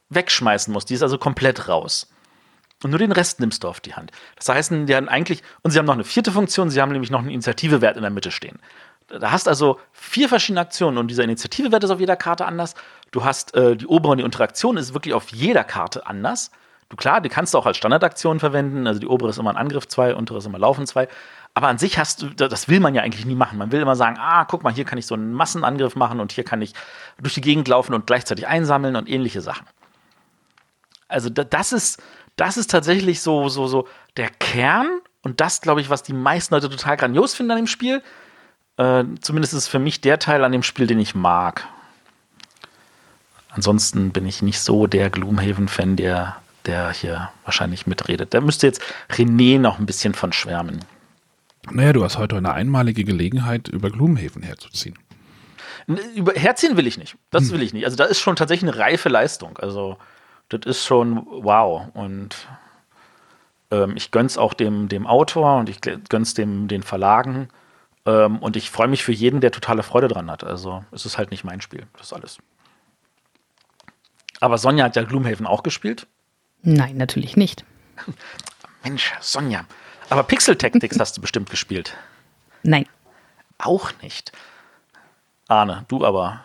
[0.08, 0.88] wegschmeißen musst.
[0.88, 2.08] Die ist also komplett raus.
[2.82, 4.12] Und nur den Rest nimmst du auf die Hand.
[4.36, 7.10] Das heißt, die haben eigentlich, und sie haben noch eine vierte Funktion, sie haben nämlich
[7.10, 8.60] noch einen Initiativewert in der Mitte stehen.
[9.08, 12.74] Da hast also vier verschiedene Aktionen und dieser Initiativewert ist auf jeder Karte anders.
[13.10, 16.50] Du hast äh, die obere und die untere Aktion ist wirklich auf jeder Karte anders.
[16.90, 18.86] Du klar, die kannst du auch als Standardaktion verwenden.
[18.86, 21.08] Also die obere ist immer ein Angriff 2, untere ist immer Laufen 2.
[21.54, 23.58] Aber an sich hast du, das will man ja eigentlich nie machen.
[23.58, 26.32] Man will immer sagen, ah, guck mal, hier kann ich so einen Massenangriff machen und
[26.32, 26.74] hier kann ich
[27.20, 29.66] durch die Gegend laufen und gleichzeitig einsammeln und ähnliche Sachen.
[31.08, 32.02] Also da, das ist,
[32.38, 33.86] das ist tatsächlich so, so, so
[34.16, 37.66] der Kern und das, glaube ich, was die meisten Leute total grandios finden an dem
[37.66, 38.02] Spiel.
[38.76, 41.66] Äh, zumindest ist es für mich der Teil an dem Spiel, den ich mag.
[43.50, 48.32] Ansonsten bin ich nicht so der Gloomhaven-Fan, der, der hier wahrscheinlich mitredet.
[48.32, 50.84] Da müsste jetzt René noch ein bisschen von schwärmen.
[51.70, 54.96] Naja, du hast heute eine einmalige Gelegenheit, über Gloomhaven herzuziehen.
[56.14, 57.16] Über Herziehen will ich nicht.
[57.30, 57.84] Das will ich nicht.
[57.84, 59.58] Also da ist schon tatsächlich eine reife Leistung.
[59.58, 59.96] Also
[60.48, 61.88] das ist schon wow.
[61.94, 62.48] Und
[63.70, 67.48] ähm, ich gönn's auch dem, dem Autor und ich gönn's dem den Verlagen.
[68.06, 70.44] Ähm, und ich freue mich für jeden, der totale Freude dran hat.
[70.44, 71.86] Also es ist halt nicht mein Spiel.
[71.96, 72.38] Das ist alles.
[74.40, 76.06] Aber Sonja hat ja Gloomhaven auch gespielt.
[76.62, 77.64] Nein, natürlich nicht.
[78.84, 79.64] Mensch, Sonja.
[80.10, 81.96] Aber Pixel Tactics hast du bestimmt gespielt.
[82.62, 82.86] Nein.
[83.58, 84.32] Auch nicht.
[85.48, 86.44] Arne, du aber.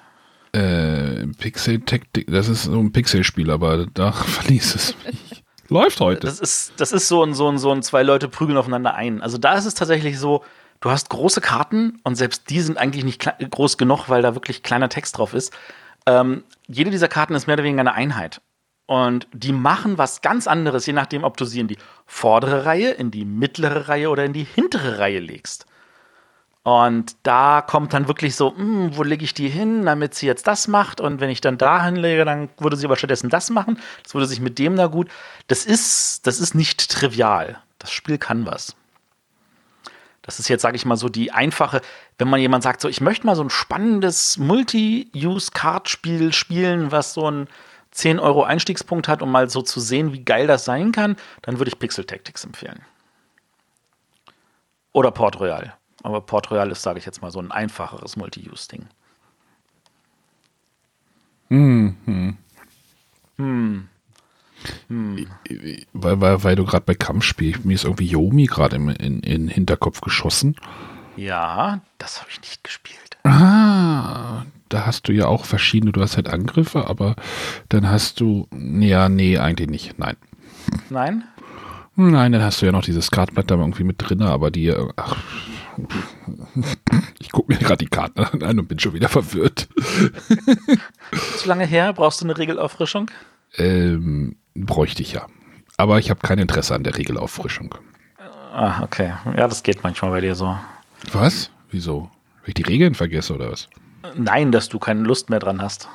[0.53, 5.43] Äh, Pixel Tactic, das ist so ein Pixelspiel, aber da verließ es mich.
[5.69, 6.27] Läuft heute.
[6.27, 9.21] Das ist, das ist so ein, so ein, so ein, zwei Leute prügeln aufeinander ein.
[9.21, 10.43] Also da ist es tatsächlich so,
[10.81, 14.61] du hast große Karten und selbst die sind eigentlich nicht groß genug, weil da wirklich
[14.61, 15.51] kleiner Text drauf ist.
[16.05, 18.41] Ähm, jede dieser Karten ist mehr oder weniger eine Einheit.
[18.85, 22.91] Und die machen was ganz anderes, je nachdem, ob du sie in die vordere Reihe,
[22.91, 25.65] in die mittlere Reihe oder in die hintere Reihe legst.
[26.63, 30.47] Und da kommt dann wirklich so, hm, wo lege ich die hin, damit sie jetzt
[30.47, 31.01] das macht?
[31.01, 33.79] Und wenn ich dann da hinlege, dann würde sie aber stattdessen das machen.
[34.03, 35.09] Das würde sich mit dem da gut.
[35.47, 37.61] Das ist, das ist nicht trivial.
[37.79, 38.77] Das Spiel kann was.
[40.21, 41.81] Das ist jetzt, sage ich mal, so die einfache,
[42.17, 47.27] wenn man jemand sagt, so, ich möchte mal so ein spannendes Multi-Use-Card-Spiel spielen, was so
[47.27, 47.49] einen
[47.91, 51.59] 10 Euro Einstiegspunkt hat, um mal so zu sehen, wie geil das sein kann, dann
[51.59, 52.81] würde ich Pixel Tactics empfehlen.
[54.93, 55.73] Oder Port Royal.
[56.03, 58.85] Aber Port Royal ist, sage ich jetzt mal, so ein einfacheres Multi-Use-Ding.
[64.89, 69.19] weil, weil, weil du gerade bei Kampf spielst, mir ist irgendwie Yomi gerade im- in,
[69.19, 70.55] in den Hinterkopf geschossen.
[71.15, 73.17] Ja, das habe ich nicht gespielt.
[73.23, 77.15] Ah, da hast du ja auch verschiedene, du hast halt Angriffe, aber
[77.69, 80.17] dann hast du, ja, nee, eigentlich nicht, nein.
[80.89, 81.23] Nein?
[81.95, 84.89] Nein, dann hast du ja noch dieses Kartenblatt da irgendwie mit drin, aber die, äh,
[84.95, 85.17] ach,
[87.19, 89.67] ich gucke mir gerade die Karten an und bin schon wieder verwirrt.
[91.37, 91.93] Zu lange her?
[91.93, 93.09] Brauchst du eine Regelauffrischung?
[93.57, 95.27] Ähm, bräuchte ich ja.
[95.77, 97.75] Aber ich habe kein Interesse an der Regelauffrischung.
[98.53, 99.13] Ah, okay.
[99.35, 100.57] Ja, das geht manchmal bei dir so.
[101.11, 101.49] Was?
[101.71, 102.11] Wieso?
[102.41, 103.67] Weil ich die Regeln vergesse oder was?
[104.15, 105.89] Nein, dass du keine Lust mehr dran hast.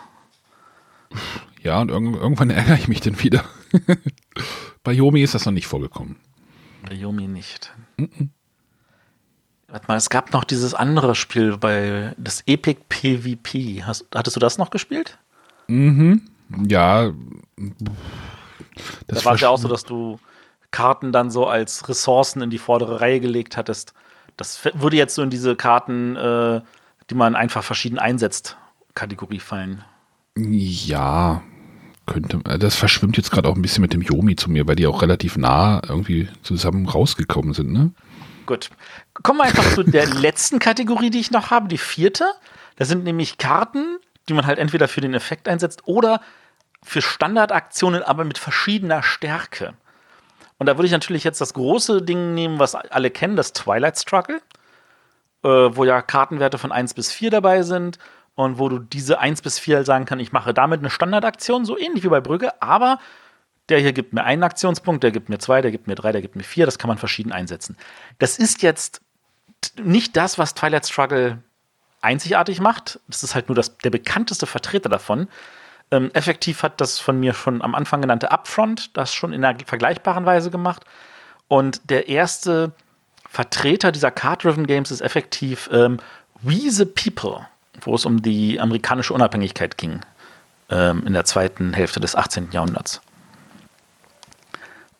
[1.62, 3.44] Ja, und irg irgendwann ärgere ich mich dann wieder.
[4.82, 6.16] Bei Yomi ist das noch nicht vorgekommen.
[6.82, 7.72] Bei Yomi nicht.
[9.70, 13.82] Warte mal, es gab noch dieses andere Spiel bei das Epic PvP.
[13.84, 15.18] Hast, hattest du das noch gespielt?
[15.68, 17.12] Ja.
[19.06, 20.18] Da war es ja auch so, dass du
[20.70, 23.92] Karten dann so als Ressourcen in die vordere Reihe gelegt hattest,
[24.36, 26.60] Das würde jetzt so in diese Karten, äh,
[27.10, 28.56] die man einfach verschieden einsetzt,
[28.94, 29.84] Kategorie fallen.
[30.36, 31.42] Ja,
[32.06, 32.40] könnte.
[32.44, 34.86] äh, Das verschwimmt jetzt gerade auch ein bisschen mit dem Yomi zu mir, weil die
[34.86, 37.92] auch relativ nah irgendwie zusammen rausgekommen sind, ne?
[38.46, 38.70] Gut.
[39.22, 42.24] Kommen wir einfach zu der letzten Kategorie, die ich noch habe, die vierte.
[42.76, 43.98] Das sind nämlich Karten,
[44.28, 46.20] die man halt entweder für den Effekt einsetzt oder
[46.82, 49.74] für Standardaktionen, aber mit verschiedener Stärke.
[50.58, 53.98] Und da würde ich natürlich jetzt das große Ding nehmen, was alle kennen, das Twilight
[53.98, 54.40] Struggle,
[55.42, 57.98] äh, wo ja Kartenwerte von 1 bis 4 dabei sind
[58.34, 61.78] und wo du diese 1 bis 4 sagen kannst, ich mache damit eine Standardaktion, so
[61.78, 62.98] ähnlich wie bei Brügge, aber
[63.68, 66.22] der hier gibt mir einen Aktionspunkt, der gibt mir zwei, der gibt mir drei, der
[66.22, 67.76] gibt mir vier, das kann man verschieden einsetzen.
[68.18, 69.02] Das ist jetzt
[69.82, 71.42] nicht das, was Twilight Struggle
[72.00, 73.00] einzigartig macht.
[73.08, 75.28] Das ist halt nur das, der bekannteste Vertreter davon.
[75.90, 79.58] Ähm, effektiv hat das von mir schon am Anfang genannte Upfront das schon in einer
[79.64, 80.84] vergleichbaren Weise gemacht.
[81.48, 82.72] Und der erste
[83.28, 85.98] Vertreter dieser Card-Driven Games ist effektiv ähm,
[86.42, 87.46] We the People,
[87.80, 90.00] wo es um die amerikanische Unabhängigkeit ging
[90.70, 92.52] ähm, in der zweiten Hälfte des 18.
[92.52, 93.00] Jahrhunderts.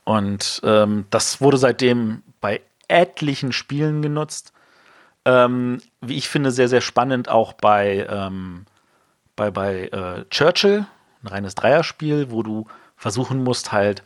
[0.05, 4.53] Und ähm, das wurde seitdem bei etlichen Spielen genutzt.
[5.25, 8.65] Ähm, wie ich finde, sehr, sehr spannend auch bei, ähm,
[9.37, 10.87] bei, bei äh, Churchill,
[11.23, 12.67] ein reines Dreierspiel, wo du
[12.97, 14.03] versuchen musst, halt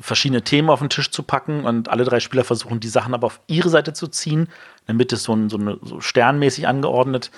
[0.00, 3.26] verschiedene Themen auf den Tisch zu packen und alle drei Spieler versuchen, die Sachen aber
[3.26, 4.48] auf ihre Seite zu ziehen,
[4.86, 7.30] damit es so, ein, so, eine, so sternmäßig angeordnet,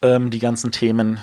[0.00, 1.20] ähm, die ganzen Themen.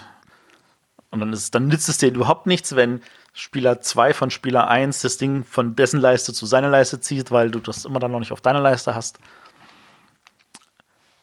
[1.12, 3.02] Und dann, ist, dann nützt es dir überhaupt nichts, wenn
[3.34, 7.52] Spieler 2 von Spieler 1 das Ding von dessen Leiste zu seiner Leiste zieht, weil
[7.52, 9.20] du das immer dann noch nicht auf deiner Leiste hast.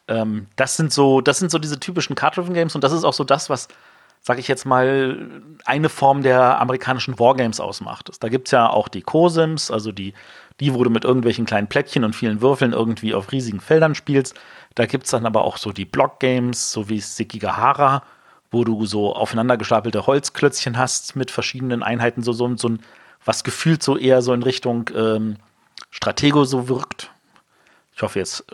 [0.09, 3.25] Ähm, das, sind so, das sind so diese typischen Card-Driven-Games und das ist auch so
[3.25, 3.69] das, was,
[4.23, 5.31] sag ich jetzt mal,
[5.65, 8.11] eine Form der amerikanischen Wargames ausmacht.
[8.21, 10.15] Da gibt es ja auch die COSIMs, also die,
[10.61, 14.35] die, wo du mit irgendwelchen kleinen Plättchen und vielen Würfeln irgendwie auf riesigen Feldern spielst.
[14.75, 18.03] Da gibt es dann aber auch so die Block-Games, so wie Sekigahara,
[18.51, 22.81] wo du so aufeinander gestapelte Holzklötzchen hast mit verschiedenen Einheiten, so, so, so ein,
[23.25, 25.37] was gefühlt so eher so in Richtung ähm,
[25.91, 27.11] Stratego so wirkt.
[27.95, 28.45] Ich hoffe, jetzt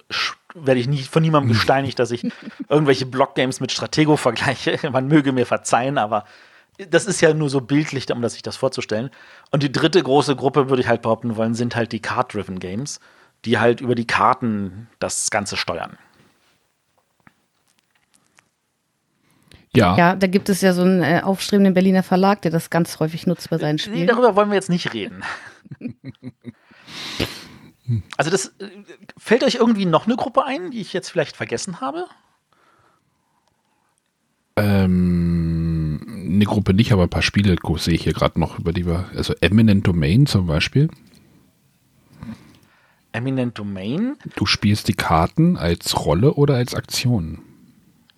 [0.54, 2.24] werde ich nicht von niemandem gesteinigt, dass ich
[2.68, 4.78] irgendwelche Blockgames mit Stratego vergleiche.
[4.90, 6.24] Man möge mir verzeihen, aber
[6.88, 9.10] das ist ja nur so bildlich, um das sich das vorzustellen.
[9.50, 13.00] Und die dritte große Gruppe, würde ich halt behaupten wollen, sind halt die Card-Driven Games,
[13.44, 15.98] die halt über die Karten das Ganze steuern.
[19.74, 23.00] Ja, Ja, da gibt es ja so einen äh, aufstrebenden Berliner Verlag, der das ganz
[23.00, 24.06] häufig nutzt bei seinen Nee, Spielen.
[24.06, 25.22] darüber wollen wir jetzt nicht reden.
[28.16, 28.68] Also das äh,
[29.18, 32.06] fällt euch irgendwie noch eine Gruppe ein, die ich jetzt vielleicht vergessen habe?
[34.56, 38.86] ähm, eine Gruppe nicht, aber ein paar Spiele sehe ich hier gerade noch, über die
[38.86, 40.88] wir, also Eminent Domain zum Beispiel.
[43.12, 44.16] Eminent Domain.
[44.36, 47.40] Du spielst die Karten als Rolle oder als Aktion.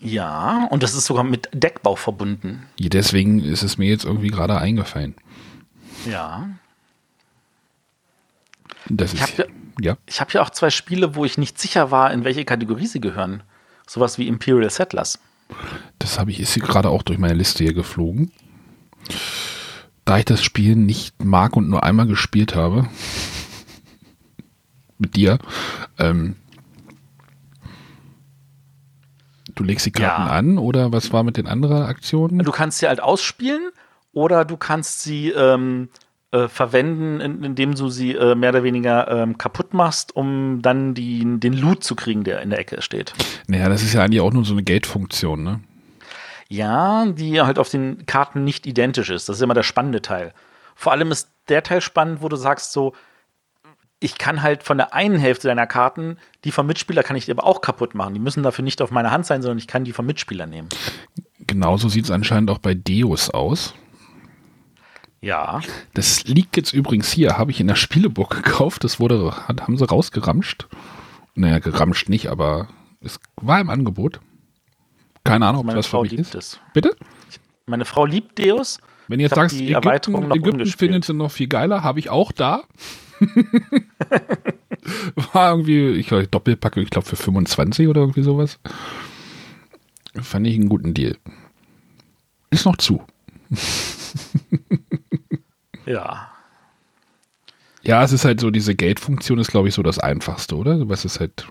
[0.05, 2.67] Ja, und das ist sogar mit Deckbau verbunden.
[2.79, 5.15] Deswegen ist es mir jetzt irgendwie gerade eingefallen.
[6.09, 6.51] Ja.
[8.89, 9.49] Das Ich ist, hab
[9.81, 9.97] ja.
[10.07, 13.01] Ich habe ja auch zwei Spiele, wo ich nicht sicher war, in welche Kategorie sie
[13.01, 13.43] gehören.
[13.87, 15.19] Sowas wie Imperial Settlers.
[15.99, 18.31] Das habe ich, ist hier gerade auch durch meine Liste hier geflogen.
[20.05, 22.89] Da ich das Spiel nicht mag und nur einmal gespielt habe,
[24.99, 25.39] mit dir,
[25.99, 26.37] ähm,
[29.55, 30.29] du legst die Karten Ja.
[30.33, 32.39] an oder was war mit den anderen Aktionen?
[32.41, 33.71] Du kannst sie halt ausspielen
[34.13, 35.89] oder du kannst sie ähm,
[36.33, 40.95] äh, verwenden, in, indem du sie äh, mehr oder weniger ähm, kaputt machst, um dann
[40.95, 43.15] die, den Loot zu kriegen, der in der Ecke steht.
[43.47, 45.61] Naja, das ist ja eigentlich auch nur so eine Geldfunktion, ne?
[46.49, 49.29] Ja, die halt auf den Karten nicht identisch ist.
[49.29, 50.33] Das ist immer der spannende Teil.
[50.75, 52.95] Vor allem ist der Teil spannend, wo du sagst so,
[54.05, 57.33] ich kann halt von der einen Hälfte deiner Karten, die vom Mitspieler kann ich dir
[57.33, 58.13] aber auch kaputt machen.
[58.13, 60.69] Die müssen dafür nicht auf meiner Hand sein, sondern ich kann die vom Mitspieler nehmen.
[61.41, 63.75] Genauso sieht es anscheinend auch bei Deus aus.
[65.23, 65.63] Ja.
[65.95, 68.85] Das liegt jetzt übrigens hier, habe ich in der Spieleburg gekauft.
[68.85, 70.67] Das wurde, hat, haben sie rausgeramscht.
[71.35, 72.69] Naja, geramscht nicht, aber
[73.01, 74.21] es war im Angebot.
[75.25, 76.35] Keine Ahnung, ob das für Frau mich liebt ist.
[76.35, 76.61] es.
[76.75, 76.95] Bitte?
[77.65, 78.81] Meine Frau liebt Deus.
[79.09, 82.11] Wenn ihr jetzt sagst, die Erweiterung Ägypten, Ägypten findet sie noch viel geiler, habe ich
[82.11, 82.65] auch da.
[85.33, 88.59] War irgendwie, ich glaube, Doppelpacke, ich glaube für 25 oder irgendwie sowas.
[90.21, 91.17] Fand ich einen guten Deal.
[92.51, 93.03] Ist noch zu.
[95.87, 96.31] Ja.
[97.83, 100.89] Ja, es ist halt so, diese Geldfunktion ist, glaube ich, so das Einfachste, oder?
[100.89, 101.47] Was ist halt.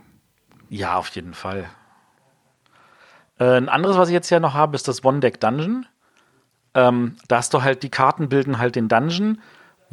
[0.70, 1.70] Ja, auf jeden Fall.
[3.40, 5.86] Äh, ein anderes, was ich jetzt hier noch habe, ist das One-Deck-Dungeon.
[6.74, 9.40] Ähm, da hast du halt, die Karten bilden halt den Dungeon,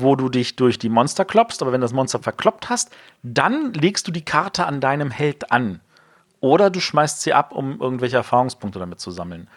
[0.00, 2.90] wo du dich durch die Monster kloppst, aber wenn du das Monster verkloppt hast,
[3.22, 5.80] dann legst du die Karte an deinem Held an.
[6.40, 9.48] oder du schmeißt sie ab, um irgendwelche Erfahrungspunkte damit zu sammeln.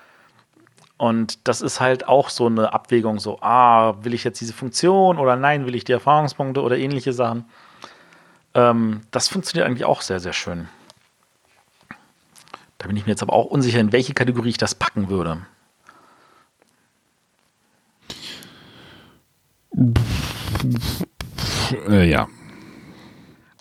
[0.98, 5.18] Und das ist halt auch so eine Abwägung, so, ah, will ich jetzt diese Funktion
[5.18, 7.46] oder nein, will ich die Erfahrungspunkte oder ähnliche Sachen.
[8.54, 10.68] Ähm, das funktioniert eigentlich auch sehr, sehr schön.
[12.78, 15.46] Da bin ich mir jetzt aber auch unsicher, in welche Kategorie ich das packen würde.
[21.90, 22.28] Äh, ja.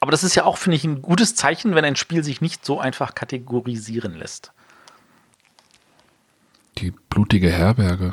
[0.01, 2.67] Aber das ist ja auch, finde ich, ein gutes Zeichen, wenn ein Spiel sich nicht
[2.67, 4.53] so einfach kategorisieren lässt.
[6.79, 8.13] Die blutige Herberge.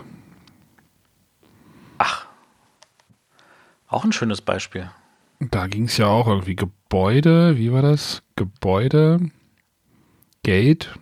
[1.97, 2.27] Ach.
[3.87, 4.89] Auch ein schönes Beispiel.
[5.39, 8.21] Da ging es ja auch irgendwie Gebäude, wie war das?
[8.35, 9.31] Gebäude,
[10.43, 10.93] Gate,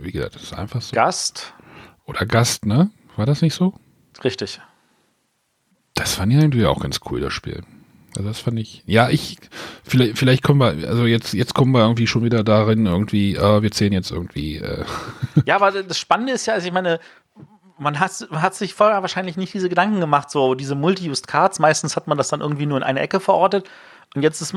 [0.00, 0.94] wie gesagt, das ist einfach so.
[0.94, 1.52] Gast.
[2.06, 2.90] Oder Gast, ne?
[3.16, 3.74] War das nicht so?
[4.24, 4.60] Richtig.
[6.00, 7.62] Das fand ich irgendwie auch ganz cool, das Spiel.
[8.16, 9.36] Also das fand ich, ja, ich,
[9.84, 13.60] vielleicht, vielleicht kommen wir, also jetzt, jetzt kommen wir irgendwie schon wieder darin, irgendwie, äh,
[13.60, 14.56] wir zählen jetzt irgendwie.
[14.56, 14.86] Äh.
[15.44, 17.00] Ja, aber das Spannende ist ja, also ich meine,
[17.78, 21.58] man hat, man hat sich vorher wahrscheinlich nicht diese Gedanken gemacht, so diese Multi-Used Cards,
[21.58, 23.68] meistens hat man das dann irgendwie nur in eine Ecke verortet.
[24.14, 24.54] Und jetzt ist,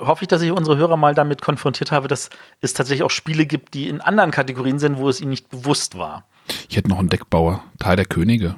[0.00, 2.28] hoffe ich, dass ich unsere Hörer mal damit konfrontiert habe, dass
[2.60, 5.96] es tatsächlich auch Spiele gibt, die in anderen Kategorien sind, wo es ihnen nicht bewusst
[5.96, 6.24] war.
[6.68, 8.56] Ich hätte noch einen Deckbauer, Teil der Könige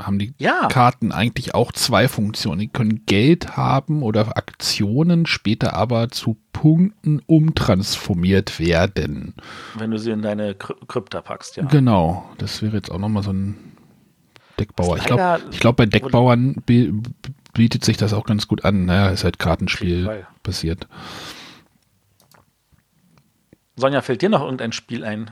[0.00, 0.68] haben die ja.
[0.68, 2.60] Karten eigentlich auch zwei Funktionen.
[2.60, 9.34] Die können Geld haben oder Aktionen, später aber zu Punkten umtransformiert werden.
[9.74, 11.64] Wenn du sie in deine Krypta packst, ja.
[11.64, 13.56] Genau, das wäre jetzt auch nochmal so ein
[14.58, 14.98] Deckbauer.
[14.98, 16.62] Ich glaube, ich glaub, bei Deckbauern
[17.52, 18.86] bietet sich das auch ganz gut an.
[18.86, 20.88] Naja, ist halt Kartenspiel passiert.
[23.76, 25.30] Sonja, fällt dir noch irgendein Spiel ein?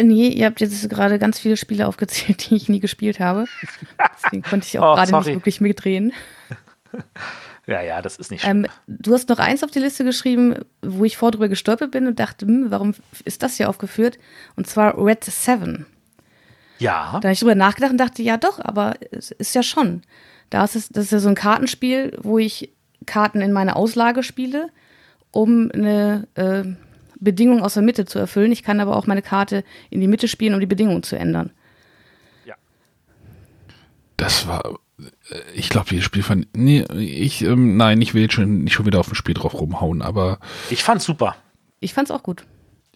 [0.00, 3.46] Nee, ihr habt jetzt gerade ganz viele Spiele aufgezählt, die ich nie gespielt habe.
[4.16, 6.12] Deswegen konnte ich auch oh, gerade nicht wirklich mitdrehen.
[7.66, 8.64] Ja, ja, das ist nicht schlimm.
[8.64, 12.06] Ähm, du hast noch eins auf die Liste geschrieben, wo ich vor drüber gestolpert bin
[12.06, 12.94] und dachte, hm, warum
[13.26, 14.18] ist das hier aufgeführt?
[14.56, 15.84] Und zwar Red Seven.
[16.78, 17.10] Ja.
[17.20, 20.00] Da habe ich drüber nachgedacht und dachte, ja doch, aber es ist ja schon.
[20.48, 22.72] Da ist es, das ist ja so ein Kartenspiel, wo ich
[23.04, 24.70] Karten in meine Auslage spiele,
[25.30, 26.64] um eine äh,
[27.20, 28.52] Bedingung aus der Mitte zu erfüllen.
[28.52, 31.50] Ich kann aber auch meine Karte in die Mitte spielen, um die Bedingungen zu ändern.
[32.44, 32.54] Ja.
[34.16, 35.04] Das war, äh,
[35.54, 38.86] ich glaube, dieses Spiel fand, nee, ich, ähm, nein, ich will jetzt schon nicht schon
[38.86, 40.38] wieder auf dem Spiel drauf rumhauen, aber.
[40.70, 41.36] Ich fand's super.
[41.80, 42.44] Ich fand's auch gut.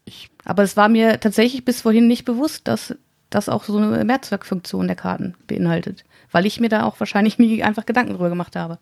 [0.04, 2.94] Ich, aber es war mir tatsächlich bis vorhin nicht bewusst, dass
[3.30, 6.04] das auch so eine Mehrzweckfunktion der Karten beinhaltet.
[6.30, 8.78] Weil ich mir da auch wahrscheinlich nie einfach Gedanken drüber gemacht habe.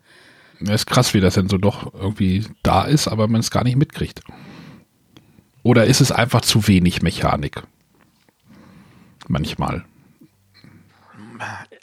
[0.59, 3.63] Es ist krass, wie das denn so doch irgendwie da ist, aber man es gar
[3.63, 4.21] nicht mitkriegt.
[5.63, 7.63] Oder ist es einfach zu wenig Mechanik?
[9.27, 9.85] Manchmal.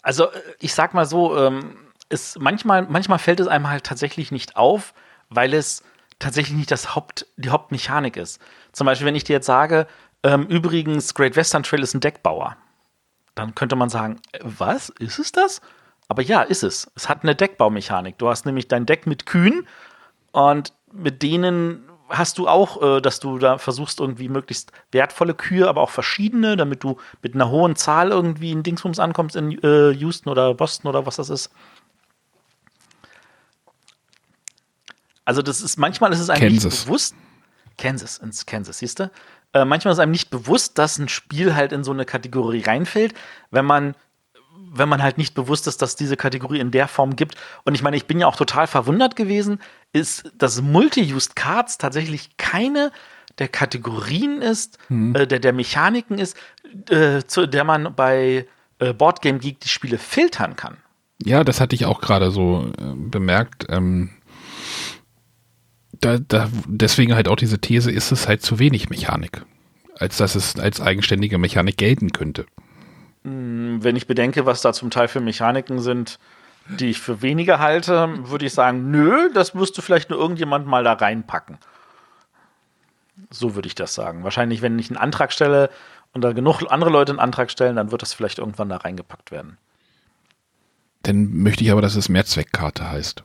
[0.03, 1.77] Also ich sag mal so, ähm,
[2.09, 4.95] ist manchmal, manchmal fällt es einem halt tatsächlich nicht auf,
[5.29, 5.83] weil es
[6.19, 8.41] tatsächlich nicht das Haupt, die Hauptmechanik ist.
[8.73, 9.87] Zum Beispiel, wenn ich dir jetzt sage,
[10.23, 12.57] ähm, übrigens, Great Western Trail ist ein Deckbauer,
[13.35, 14.89] dann könnte man sagen, äh, was?
[14.89, 15.61] Ist es das?
[16.09, 16.91] Aber ja, ist es.
[16.97, 18.19] Es hat eine Deckbaumechanik.
[18.19, 19.67] Du hast nämlich dein Deck mit Kühen
[20.33, 25.69] und mit denen hast du auch, äh, dass du da versuchst, irgendwie möglichst wertvolle Kühe,
[25.69, 29.91] aber auch verschiedene, damit du mit einer hohen Zahl irgendwie in Dingsbums ankommst in äh,
[29.91, 31.51] Houston oder Boston oder was das ist.
[35.25, 36.73] Also, das ist manchmal ist es einem Kansas.
[36.73, 37.15] nicht bewusst.
[37.77, 39.11] Kansas, ins Kansas, siehst du?
[39.53, 43.15] Äh, manchmal ist einem nicht bewusst, dass ein Spiel halt in so eine Kategorie reinfällt,
[43.51, 43.95] wenn man
[44.73, 47.37] wenn man halt nicht bewusst ist, dass diese Kategorie in der Form gibt.
[47.65, 49.61] Und ich meine, ich bin ja auch total verwundert gewesen,
[49.93, 52.93] ist, dass Multi-Used Cards tatsächlich keine
[53.39, 55.15] der Kategorien ist, hm.
[55.15, 56.37] äh, der, der Mechaniken ist,
[56.91, 58.47] äh, zu der man bei
[58.79, 60.77] äh, Boardgame Geek die Spiele filtern kann.
[61.25, 63.67] Ja, das hatte ich auch gerade so äh, bemerkt.
[63.69, 64.11] Ähm,
[66.01, 69.43] da, da, deswegen halt auch diese These, ist es halt zu wenig Mechanik,
[69.97, 72.47] als dass es als eigenständige Mechanik gelten könnte.
[73.25, 76.19] Hm, wenn ich bedenke, was da zum Teil für Mechaniken sind,
[76.69, 80.85] die ich für weniger halte, würde ich sagen, nö, das müsste vielleicht nur irgendjemand mal
[80.85, 81.59] da reinpacken.
[83.31, 84.23] So würde ich das sagen.
[84.23, 85.71] Wahrscheinlich, wenn ich einen Antrag stelle
[86.13, 89.31] und da genug andere Leute einen Antrag stellen, dann wird das vielleicht irgendwann da reingepackt
[89.31, 89.57] werden.
[91.03, 93.23] Dann möchte ich aber, dass es Mehrzweckkarte heißt.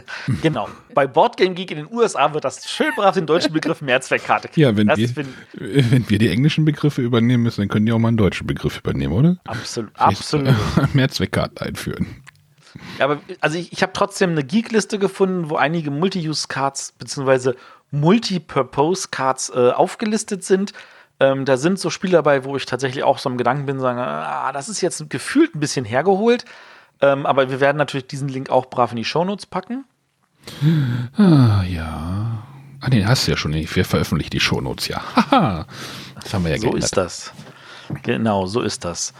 [0.42, 0.68] genau.
[0.94, 4.48] Bei Boardgame Geek in den USA wird das schön brav den deutschen Begriff Mehrzweckkarte.
[4.54, 5.10] Ja, wenn wir,
[5.54, 8.78] wenn wir die englischen Begriffe übernehmen müssen, dann können die auch mal einen deutschen Begriff
[8.78, 9.36] übernehmen, oder?
[9.44, 9.90] Absolut.
[9.94, 10.54] absolut.
[10.94, 12.22] Mehrzweckkarten einführen.
[12.98, 17.52] Ja, aber also ich, ich habe trotzdem eine Geek-Liste gefunden, wo einige Multi-Use-Cards bzw.
[17.90, 20.72] Multi-Purpose-Cards äh, aufgelistet sind.
[21.20, 23.98] Ähm, da sind so Spiele dabei, wo ich tatsächlich auch so im Gedanken bin, sagen,
[23.98, 26.44] ah, das ist jetzt gefühlt ein bisschen hergeholt.
[27.02, 29.84] Ähm, aber wir werden natürlich diesen Link auch brav in die Shownotes packen.
[31.18, 32.44] Ah, ja.
[32.80, 33.52] Ah, den hast du ja schon.
[33.54, 35.02] Wir veröffentlichen die Shownotes, ja.
[35.16, 35.66] Haha.
[36.20, 36.84] Das haben wir ja So geändert.
[36.84, 37.32] ist das.
[38.02, 39.12] Genau, so ist das.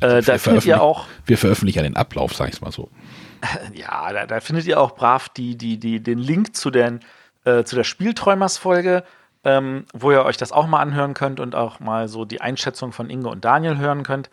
[0.00, 2.90] Wir da findet veröffentlichen- ihr auch, Wir veröffentlichen ja den Ablauf, sag ich mal so.
[3.74, 7.00] ja, da, da findet ihr auch brav die, die, die, den Link zu, den,
[7.44, 9.04] äh, zu der Spielträumers-Folge,
[9.44, 12.92] ähm, wo ihr euch das auch mal anhören könnt und auch mal so die Einschätzung
[12.92, 14.28] von Inge und Daniel hören könnt.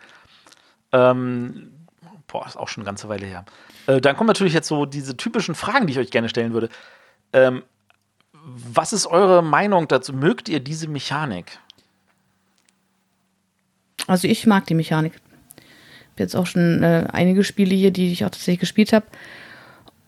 [0.92, 1.72] Ähm,
[2.36, 3.44] boah, ist auch schon eine ganze Weile her.
[3.86, 6.68] Äh, dann kommen natürlich jetzt so diese typischen Fragen, die ich euch gerne stellen würde.
[7.32, 7.62] Ähm,
[8.44, 10.12] was ist eure Meinung dazu?
[10.12, 11.58] Mögt ihr diese Mechanik?
[14.06, 15.14] Also ich mag die Mechanik.
[15.14, 19.06] Ich habe jetzt auch schon äh, einige Spiele hier, die ich auch tatsächlich gespielt habe.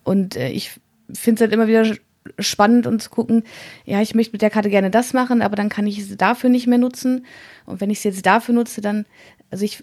[0.05, 0.79] Und äh, ich
[1.13, 1.97] finde es halt immer wieder
[2.39, 3.43] spannend und zu gucken,
[3.87, 6.51] ja, ich möchte mit der Karte gerne das machen, aber dann kann ich sie dafür
[6.51, 7.25] nicht mehr nutzen.
[7.65, 9.07] Und wenn ich sie jetzt dafür nutze, dann,
[9.51, 9.83] also ich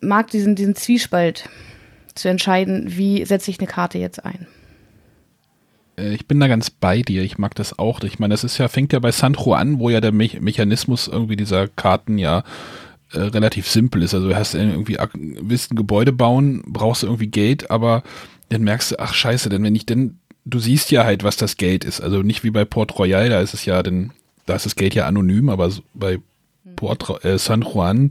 [0.00, 1.48] mag diesen, diesen Zwiespalt
[2.20, 4.46] zu entscheiden, wie setze ich eine Karte jetzt ein.
[5.96, 7.22] Äh, Ich bin da ganz bei dir.
[7.22, 8.02] Ich mag das auch.
[8.02, 11.08] Ich meine, das ist ja, fängt ja bei Sandro an, wo ja der Me Mechanismus
[11.08, 12.44] irgendwie dieser Karten ja
[13.12, 14.14] äh, relativ simpel ist.
[14.14, 18.02] Also du hast irgendwie, willst ein Gebäude bauen, brauchst du irgendwie Geld, aber
[18.48, 21.56] dann merkst du, ach scheiße, denn wenn ich denn, du siehst ja halt, was das
[21.56, 22.00] Geld ist.
[22.00, 24.12] Also nicht wie bei Port Royal, da ist es ja, denn,
[24.46, 26.18] da ist das Geld ja anonym, aber bei
[26.76, 28.10] Port, Ro- äh, San Juan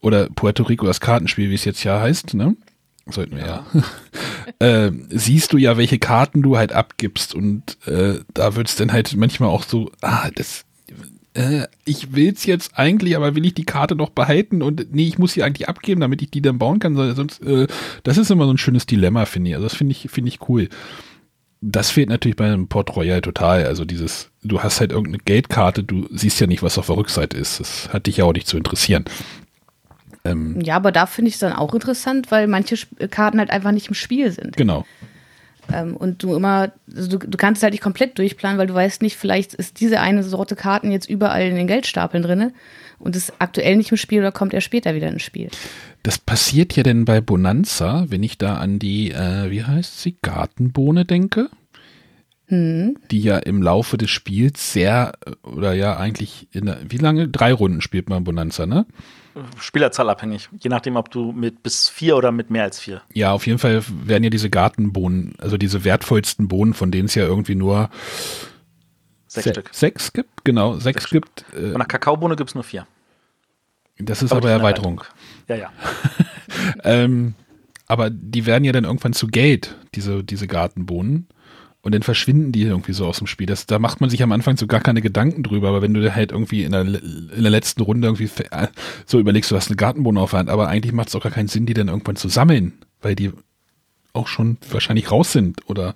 [0.00, 2.56] oder Puerto Rico, das Kartenspiel, wie es jetzt ja heißt, ne?
[3.08, 3.66] Sollten wir ja.
[4.58, 8.92] äh, siehst du ja, welche Karten du halt abgibst und äh, da wird es dann
[8.92, 10.64] halt manchmal auch so, ah, das,
[11.34, 15.18] äh, ich will's jetzt eigentlich, aber will ich die Karte noch behalten und nee, ich
[15.18, 17.68] muss sie eigentlich abgeben, damit ich die dann bauen kann, sonst, äh,
[18.02, 19.56] das ist immer so ein schönes Dilemma, finde ich.
[19.56, 20.68] Also das finde ich, finde ich cool.
[21.60, 23.66] Das fehlt natürlich bei einem Port Royal total.
[23.66, 27.36] Also dieses, du hast halt irgendeine Geldkarte, du siehst ja nicht, was auf der Rückseite
[27.36, 27.60] ist.
[27.60, 29.04] Das hat dich ja auch nicht zu interessieren.
[30.30, 32.76] Ähm, Ja, aber da finde ich es dann auch interessant, weil manche
[33.10, 34.56] Karten halt einfach nicht im Spiel sind.
[34.56, 34.84] genau.
[35.72, 38.74] Ähm, und du immer, also du, du kannst es halt nicht komplett durchplanen, weil du
[38.74, 42.52] weißt nicht, vielleicht ist diese eine Sorte Karten jetzt überall in den Geldstapeln drin
[43.00, 45.48] und ist aktuell nicht im Spiel oder kommt er später wieder ins Spiel.
[46.04, 50.16] Das passiert ja denn bei Bonanza, wenn ich da an die, äh, wie heißt sie,
[50.22, 51.48] Gartenbohne denke,
[52.48, 57.26] die ja im Laufe des Spiels sehr, äh, oder ja eigentlich, in der, wie lange?
[57.26, 58.86] Drei Runden spielt man Bonanza, ne?
[59.58, 60.48] Spielerzahl abhängig.
[60.58, 63.02] Je nachdem, ob du mit bis vier oder mit mehr als vier.
[63.12, 67.14] Ja, auf jeden Fall werden ja diese Gartenbohnen, also diese wertvollsten Bohnen, von denen es
[67.14, 67.90] ja irgendwie nur
[69.28, 69.68] Sechs se- Stück.
[69.72, 71.44] sechs gibt, genau, sechs, Sechs gibt.
[71.52, 72.86] Äh, Von der Kakaobohne gibt es nur vier.
[73.98, 75.02] das ist Aber aber sind Erweiterung.
[75.48, 75.72] Ja, ja.
[76.84, 77.34] Ähm,
[77.86, 81.26] aber die werden ja dann irgendwann zu Geld, diese, diese Gartenbohnen.
[81.86, 83.46] Und dann verschwinden die irgendwie so aus dem Spiel.
[83.46, 85.68] Das, da macht man sich am Anfang so gar keine Gedanken drüber.
[85.68, 88.66] Aber wenn du halt irgendwie in der, in der letzten Runde irgendwie äh,
[89.06, 91.30] so überlegst, du hast eine Gartenbohne auf der Hand, aber eigentlich macht es auch gar
[91.30, 92.72] keinen Sinn, die dann irgendwann zu sammeln,
[93.02, 93.30] weil die
[94.14, 95.94] auch schon wahrscheinlich raus sind oder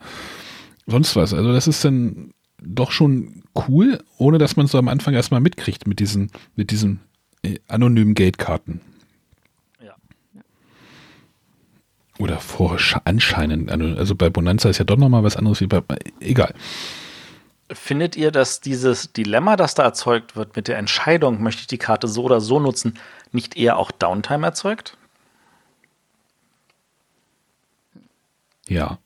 [0.87, 1.35] sonst was.
[1.35, 5.89] Also das ist dann doch schon cool, ohne dass man so am Anfang erstmal mitkriegt
[5.89, 7.01] mit diesen, mit diesen
[7.43, 8.81] äh, anonymen Geldkarten.
[9.85, 9.97] Ja.
[12.21, 13.71] Oder vor anscheinend.
[13.71, 15.83] Also bei Bonanza ist ja doch nochmal was anderes wie bei.
[16.21, 16.55] Egal.
[17.73, 21.79] Findet ihr, dass dieses Dilemma, das da erzeugt wird mit der Entscheidung, möchte ich die
[21.79, 22.99] Karte so oder so nutzen,
[23.33, 24.99] nicht eher auch Downtime erzeugt?
[28.69, 28.99] Ja.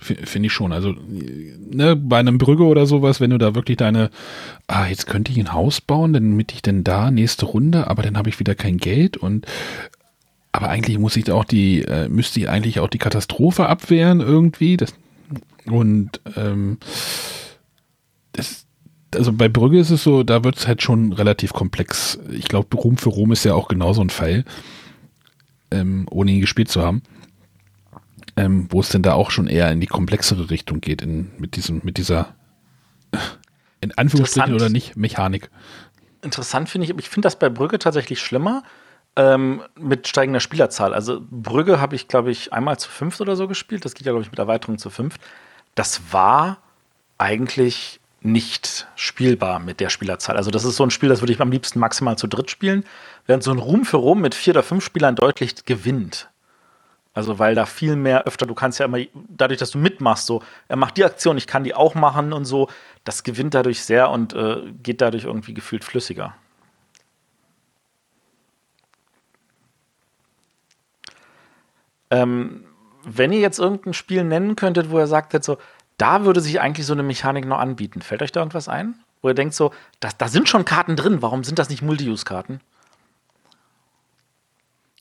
[0.00, 0.72] Finde ich schon.
[0.72, 4.10] Also, ne, bei einem Brügge oder sowas, wenn du da wirklich deine,
[4.68, 8.02] ah, jetzt könnte ich ein Haus bauen, dann mit ich denn da, nächste Runde, aber
[8.02, 9.46] dann habe ich wieder kein Geld und
[10.52, 14.76] aber eigentlich muss ich auch die, äh, müsste ich eigentlich auch die Katastrophe abwehren irgendwie.
[14.76, 14.94] Das,
[15.66, 16.78] und ähm,
[18.32, 18.66] das,
[19.14, 22.18] also bei Brügge ist es so, da wird es halt schon relativ komplex.
[22.30, 24.44] Ich glaube, Rom für Rom ist ja auch genauso ein Fall,
[25.70, 27.02] ähm, ohne ihn gespielt zu haben.
[28.34, 31.54] Ähm, wo es denn da auch schon eher in die komplexere Richtung geht, in, mit
[31.54, 32.34] diesem, mit dieser
[33.82, 35.50] in Anführungsstrichen oder nicht, Mechanik.
[36.22, 38.62] Interessant finde ich, ich finde das bei Brügge tatsächlich schlimmer
[39.16, 40.94] ähm, mit steigender Spielerzahl.
[40.94, 43.84] Also Brügge habe ich, glaube ich, einmal zu fünft oder so gespielt.
[43.84, 45.20] Das geht ja, glaube ich, mit Erweiterung zu fünft.
[45.74, 46.58] Das war
[47.18, 50.36] eigentlich nicht spielbar mit der Spielerzahl.
[50.36, 52.84] Also das ist so ein Spiel, das würde ich am liebsten maximal zu dritt spielen,
[53.26, 56.28] während so ein Ruhm für Rom mit vier oder fünf Spielern deutlich gewinnt.
[57.14, 58.98] Also weil da viel mehr öfter, du kannst ja immer,
[59.28, 62.44] dadurch, dass du mitmachst, so, er macht die Aktion, ich kann die auch machen und
[62.44, 62.68] so,
[63.04, 66.34] das gewinnt dadurch sehr und äh, geht dadurch irgendwie gefühlt flüssiger.
[72.12, 72.64] Ähm,
[73.04, 75.56] wenn ihr jetzt irgendein Spiel nennen könntet, wo ihr sagt, jetzt so,
[75.96, 78.94] da würde sich eigentlich so eine Mechanik noch anbieten, fällt euch da irgendwas ein?
[79.22, 82.60] Wo ihr denkt so, da, da sind schon Karten drin, warum sind das nicht Multi-Use-Karten?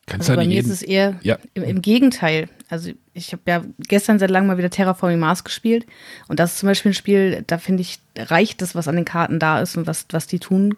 [0.07, 1.37] Kannst Also bei mir ist es eher Ja.
[1.53, 2.49] im, im Gegenteil.
[2.69, 5.85] Also ich habe ja gestern seit langem mal wieder Terraforming Mars gespielt
[6.27, 9.05] und das ist zum Beispiel ein Spiel, da finde ich, reicht das, was an den
[9.05, 10.75] Karten da ist und was, was die tun,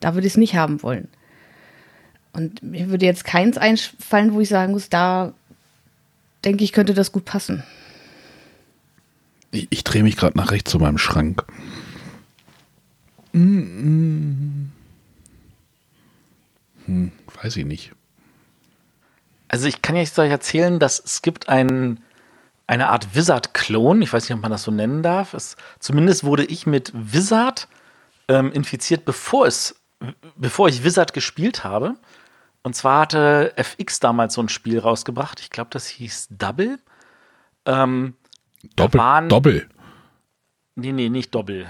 [0.00, 1.08] da würde ich es nicht haben wollen.
[2.32, 5.34] Und mir würde jetzt keins einfallen, wo ich sagen muss, da
[6.44, 7.62] denke ich, könnte das gut passen.
[9.50, 11.44] Ich, ich drehe mich gerade nach rechts zu meinem Schrank.
[13.32, 14.70] Hm,
[17.42, 17.92] weiß ich nicht.
[19.48, 22.00] Also ich kann jetzt euch erzählen, dass es gibt ein,
[22.66, 24.00] eine Art Wizard-Klon.
[24.02, 25.34] Ich weiß nicht, ob man das so nennen darf.
[25.34, 27.68] Es, zumindest wurde ich mit Wizard
[28.28, 29.76] ähm, infiziert, bevor es,
[30.36, 31.96] bevor ich Wizard gespielt habe.
[32.62, 35.40] Und zwar hatte FX damals so ein Spiel rausgebracht.
[35.40, 36.78] Ich glaube, das hieß Double.
[37.66, 38.14] Ähm,
[38.76, 39.00] Doppel.
[39.00, 39.68] waren- Doppel.
[40.74, 41.66] Nee, nee, nicht Doppel.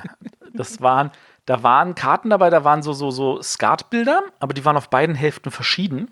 [0.55, 1.11] Das waren,
[1.47, 5.15] da waren Karten dabei, da waren so, so, so Skatbilder, aber die waren auf beiden
[5.17, 6.11] Hälften verschieden.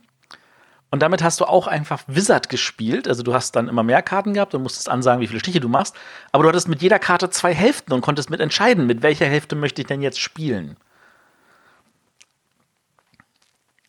[0.90, 3.06] Und damit hast du auch einfach Wizard gespielt.
[3.06, 5.68] Also du hast dann immer mehr Karten gehabt und musstest ansagen, wie viele Stiche du
[5.68, 5.94] machst.
[6.32, 9.54] Aber du hattest mit jeder Karte zwei Hälften und konntest mit entscheiden, mit welcher Hälfte
[9.54, 10.76] möchte ich denn jetzt spielen.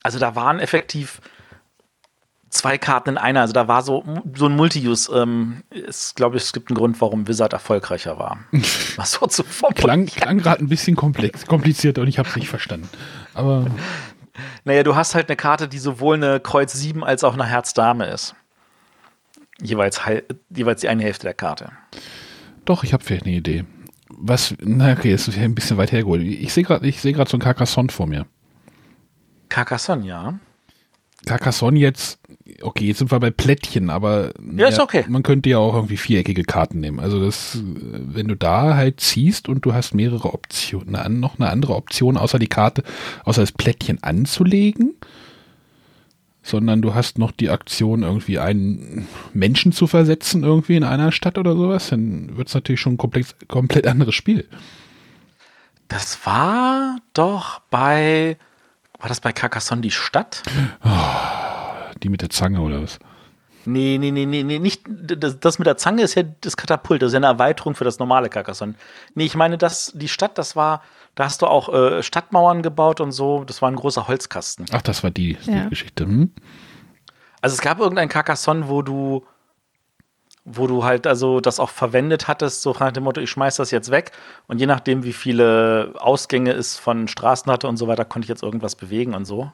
[0.04, 1.22] Also da waren effektiv
[2.50, 3.42] zwei Karten in einer.
[3.42, 4.04] Also da war so,
[4.36, 5.12] so ein Multi-Use.
[5.14, 8.40] Ähm, ist, glaube ich, es gibt einen Grund, warum Wizard erfolgreicher war.
[8.96, 9.44] Was so zu
[9.76, 12.90] Klang, klang gerade ein bisschen komplex, kompliziert und ich habe es nicht verstanden.
[13.34, 13.66] Aber
[14.64, 17.74] Naja, du hast halt eine Karte, die sowohl eine Kreuz 7 als auch eine Herz
[17.74, 18.36] Dame ist.
[19.62, 20.02] Jeweils,
[20.50, 21.72] jeweils die eine Hälfte der Karte.
[22.66, 23.66] doch, ich habe vielleicht eine Idee.
[24.10, 26.22] Was, na okay, es ist ja ein bisschen weit hergeholt.
[26.22, 28.26] Ich sehe gerade seh so einen Carcassonne vor mir.
[29.52, 30.40] Carcassonne, ja.
[31.26, 32.20] Carcassonne jetzt,
[32.62, 35.06] okay, jetzt sind wir bei Plättchen, aber Ja, ist okay.
[35.08, 37.00] man könnte ja auch irgendwie viereckige Karten nehmen.
[37.00, 41.50] Also das, äh, wenn du da halt ziehst und du hast mehrere Optionen, noch eine
[41.50, 42.84] andere Option, außer die Karte,
[43.24, 44.96] außer das Plättchen anzulegen,
[46.42, 51.38] sondern du hast noch die Aktion, irgendwie einen Menschen zu versetzen, irgendwie in einer Stadt
[51.38, 54.48] oder sowas, dann wird es natürlich schon ein komplett, komplett anderes Spiel.
[55.88, 58.38] Das war doch bei.
[59.02, 60.44] War das bei Carcassonne die Stadt?
[62.04, 63.00] Die mit der Zange oder was?
[63.66, 64.84] Nee, nee, nee, nee, nee, nicht.
[64.88, 67.84] Das, das mit der Zange ist ja das Katapult, das ist ja eine Erweiterung für
[67.84, 68.74] das normale Carcassonne.
[69.14, 70.82] Nee, ich meine, das, die Stadt, das war.
[71.14, 73.44] Da hast du auch äh, Stadtmauern gebaut und so.
[73.44, 74.66] Das war ein großer Holzkasten.
[74.72, 75.68] Ach, das war die, die Ja.
[75.68, 76.06] Geschichte.
[76.06, 76.32] Hm?
[77.42, 79.26] Also es gab irgendein Carcassonne, wo du,
[80.44, 83.72] wo du halt also das auch verwendet hattest, so nach dem Motto, ich schmeiß das
[83.72, 84.12] jetzt weg.
[84.48, 88.30] Und je nachdem, wie viele Ausgänge es von Straßen hatte und so weiter, konnte ich
[88.30, 89.52] jetzt irgendwas bewegen und so.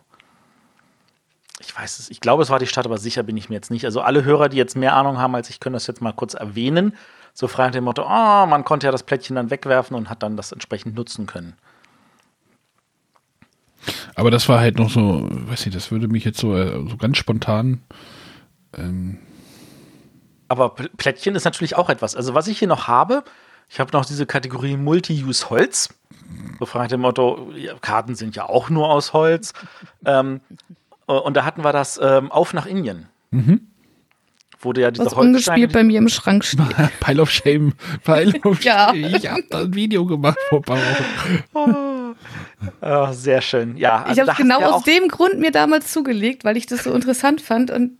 [1.59, 3.71] Ich weiß es, ich glaube, es war die Stadt, aber sicher bin ich mir jetzt
[3.71, 3.83] nicht.
[3.83, 6.35] Also alle Hörer, die jetzt mehr Ahnung haben als ich, können das jetzt mal kurz
[6.35, 6.93] erwähnen.
[7.33, 10.23] So frei nach dem Motto, oh, man konnte ja das Plättchen dann wegwerfen und hat
[10.23, 11.55] dann das entsprechend nutzen können.
[14.15, 16.97] Aber das war halt noch so, weiß nicht, das würde mich jetzt so, äh, so
[16.97, 17.81] ganz spontan.
[20.47, 22.15] Aber Pl- Plättchen ist natürlich auch etwas.
[22.15, 23.23] Also, was ich hier noch habe,
[23.69, 25.89] ich habe noch diese Kategorie Multi-Use Holz.
[26.59, 29.53] So nach dem Motto, ja, Karten sind ja auch nur aus Holz.
[30.05, 30.41] ähm,
[31.05, 33.07] und da hatten wir das ähm, Auf nach Indien.
[34.59, 35.27] Wo du ja diese Was Holzsteine.
[35.29, 36.61] ungespielt bei mir im Schrank steht.
[36.99, 37.73] Pile of Shame,
[38.03, 38.89] Pile of Ja.
[38.89, 39.15] Shame.
[39.15, 42.15] Ich habe da ein Video gemacht vor ein paar Wochen.
[42.81, 43.77] Ah, sehr schön.
[43.77, 46.83] Ja, Ich habe es genau ja aus dem Grund mir damals zugelegt, weil ich das
[46.85, 47.97] so interessant fand und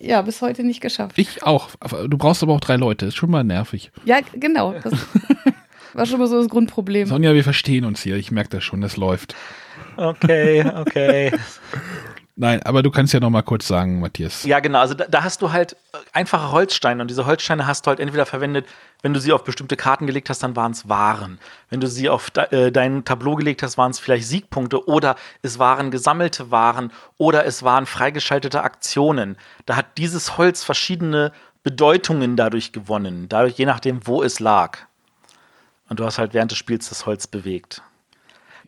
[0.00, 1.18] ja, bis heute nicht geschafft.
[1.18, 1.68] Ich auch.
[2.08, 3.06] Du brauchst aber auch drei Leute.
[3.06, 3.92] Ist schon mal nervig.
[4.04, 4.74] Ja, genau.
[4.82, 4.94] Das
[5.92, 7.06] war schon mal so das Grundproblem.
[7.06, 8.16] Sonja, wir verstehen uns hier.
[8.16, 9.34] Ich merke das schon, das läuft.
[9.96, 11.32] Okay, okay.
[12.40, 14.44] Nein, aber du kannst ja noch mal kurz sagen, Matthias.
[14.44, 14.78] Ja, genau.
[14.78, 18.00] Also da, da hast du halt äh, einfache Holzsteine und diese Holzsteine hast du halt
[18.00, 18.66] entweder verwendet,
[19.02, 21.38] wenn du sie auf bestimmte Karten gelegt hast, dann waren es Waren.
[21.68, 25.16] Wenn du sie auf de, äh, dein Tableau gelegt hast, waren es vielleicht Siegpunkte oder
[25.42, 29.36] es waren gesammelte Waren oder es waren freigeschaltete Aktionen.
[29.66, 31.32] Da hat dieses Holz verschiedene
[31.62, 34.78] Bedeutungen dadurch gewonnen, dadurch je nachdem, wo es lag.
[35.90, 37.82] Und du hast halt während des Spiels das Holz bewegt.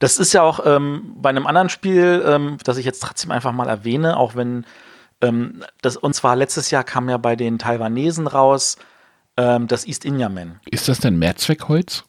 [0.02, 3.52] Das ist ja auch ähm, bei einem anderen Spiel, ähm, das ich jetzt trotzdem einfach
[3.52, 4.66] mal erwähne, auch wenn
[5.20, 8.78] ähm, das, und zwar letztes Jahr kam ja bei den Taiwanesen raus,
[9.36, 10.58] ähm, das East India Man.
[10.68, 12.02] Ist das denn Mehrzweckholz?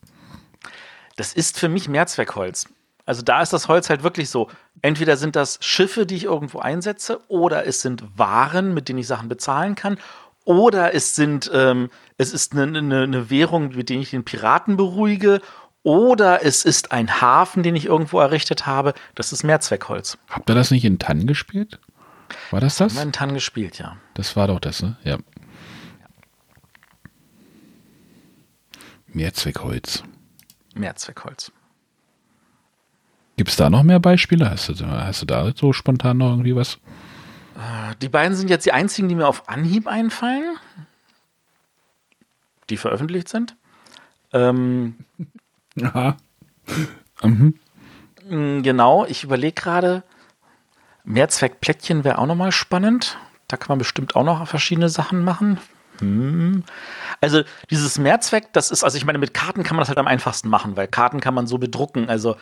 [1.18, 2.66] Das ist für mich Mehrzweckholz.
[3.06, 4.50] Also da ist das Holz halt wirklich so.
[4.82, 9.08] Entweder sind das Schiffe, die ich irgendwo einsetze, oder es sind Waren, mit denen ich
[9.08, 10.00] Sachen bezahlen kann,
[10.46, 14.78] oder es sind, ähm, es ist eine, eine, eine Währung, mit der ich den Piraten
[14.78, 15.42] beruhige,
[15.84, 18.94] oder es ist ein Hafen, den ich irgendwo errichtet habe.
[19.16, 20.18] Das ist Mehrzweckholz.
[20.30, 21.80] Habt ihr das nicht in Tannen gespielt?
[22.52, 22.94] War das das?
[22.96, 23.98] Momentan gespielt, ja.
[24.14, 24.98] Das war doch das, ne?
[25.04, 25.18] Ja.
[29.08, 30.04] Mehrzweckholz.
[30.76, 31.52] Mehrzweckholz.
[33.38, 34.50] Gibt es da noch mehr Beispiele?
[34.50, 36.78] Hast du, da- hast du da so spontan noch irgendwie was?
[38.02, 40.56] Die beiden sind jetzt die einzigen, die mir auf Anhieb einfallen,
[42.70, 43.56] die veröffentlicht sind.
[44.32, 44.96] Ähm,
[45.82, 46.16] Aha.
[47.24, 50.04] mh, genau, ich überlege gerade,
[51.04, 53.18] Mehrzweckplättchen wäre auch nochmal spannend.
[53.48, 55.60] Da kann man bestimmt auch noch verschiedene Sachen machen.
[56.00, 56.64] Hm.
[57.22, 60.08] Also dieses Mehrzweck, das ist, also ich meine, mit Karten kann man das halt am
[60.08, 62.10] einfachsten machen, weil Karten kann man so bedrucken.
[62.10, 62.36] Also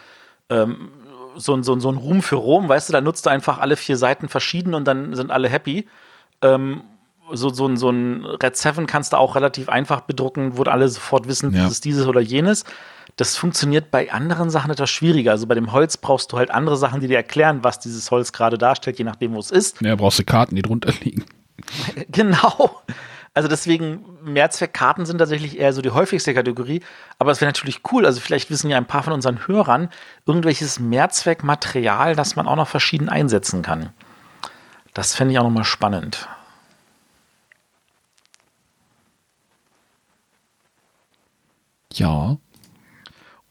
[0.50, 0.90] ähm,
[1.36, 3.58] so, ein- so, ein- so ein Ruhm für Rom, weißt du, da nutzt du einfach
[3.58, 5.88] alle vier Seiten verschieden und dann sind alle happy.
[6.42, 6.84] Ähm,
[7.34, 10.88] so, so, ein- so ein Red 7 kannst du auch relativ einfach bedrucken, wo alle
[10.90, 11.64] sofort wissen, Ja.
[11.64, 12.64] das ist dieses oder jenes.
[13.16, 15.32] Das funktioniert bei anderen Sachen etwas schwieriger.
[15.32, 18.32] Also bei dem Holz brauchst du halt andere Sachen, die dir erklären, was dieses Holz
[18.32, 19.82] gerade darstellt, je nachdem, wo es ist.
[19.82, 21.26] Ja, brauchst du Karten, die drunter liegen.
[22.10, 22.82] Genau.
[23.34, 26.82] Also deswegen, Mehrzweckkarten sind tatsächlich eher so die häufigste Kategorie.
[27.18, 28.06] Aber es wäre natürlich cool.
[28.06, 29.90] Also vielleicht wissen ja ein paar von unseren Hörern
[30.26, 33.92] irgendwelches Mehrzweckmaterial, das man auch noch verschieden einsetzen kann.
[34.94, 36.28] Das fände ich auch nochmal spannend.
[41.94, 42.38] Ja.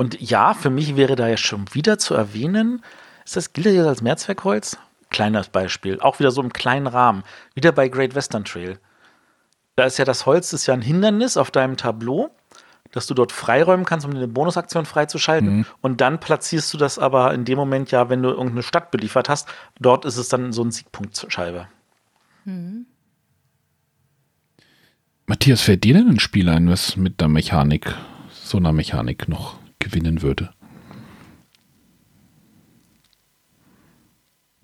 [0.01, 2.83] Und ja, für mich wäre da ja schon wieder zu erwähnen,
[3.27, 4.79] ist das, gilt das jetzt als Mehrzweckholz?
[5.11, 7.23] Kleines Beispiel, auch wieder so im kleinen Rahmen.
[7.55, 8.79] Wieder bei Great Western Trail.
[9.77, 12.31] Da ist ja das Holz, ist ja ein Hindernis auf deinem Tableau,
[12.93, 15.67] dass du dort freiräumen kannst, um eine Bonusaktion freizuschalten.
[15.83, 19.29] Und dann platzierst du das aber in dem Moment ja, wenn du irgendeine Stadt beliefert
[19.29, 21.69] hast, dort ist es dann so ein Siegpunktscheibe.
[25.27, 27.95] Matthias, fällt dir denn ein Spiel ein, was mit der Mechanik,
[28.31, 30.55] so einer Mechanik noch gewinnen würde?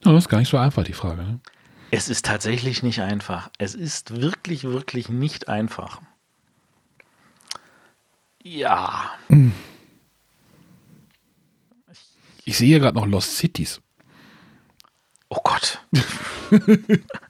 [0.03, 1.23] Das ist gar nicht so einfach, die Frage.
[1.23, 1.41] Ne?
[1.91, 3.51] Es ist tatsächlich nicht einfach.
[3.59, 6.01] Es ist wirklich, wirklich nicht einfach.
[8.45, 9.11] Ja.
[12.45, 13.81] Ich sehe gerade noch Lost Cities.
[15.29, 15.85] Oh Gott.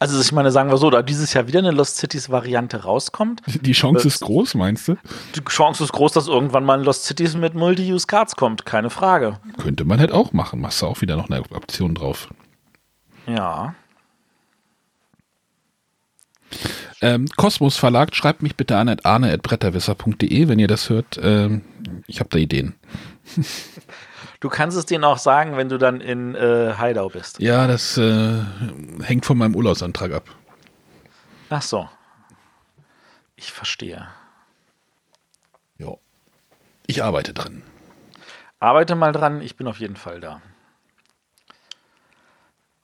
[0.00, 3.42] also ich meine, sagen wir so, da dieses Jahr wieder eine Lost Cities Variante rauskommt,
[3.46, 4.96] Die Chance ist groß, meinst du?
[5.36, 8.88] die Chance ist groß, dass irgendwann mal ein Lost Cities mit Multi-Use Cards kommt, keine
[8.88, 9.38] Frage.
[9.58, 10.60] Könnte man halt auch machen.
[10.60, 12.28] Machst du auch wieder noch eine Option drauf.
[13.26, 13.74] Ja.
[17.02, 21.20] Ähm, Kosmos Verlag, schreibt mich bitte an at arne.bretterwisser.de, wenn ihr das hört.
[21.22, 21.60] Ähm,
[22.06, 22.74] ich habe da Ideen.
[24.40, 27.40] Du kannst es denen auch sagen, wenn du dann in äh, Heidau bist.
[27.40, 28.40] Ja, das äh,
[29.02, 30.24] hängt von meinem Urlaubsantrag ab.
[31.50, 31.88] Ach so.
[33.36, 34.08] Ich verstehe.
[35.78, 35.94] Ja.
[36.86, 37.62] Ich arbeite dran.
[38.60, 40.40] Arbeite mal dran, ich bin auf jeden Fall da.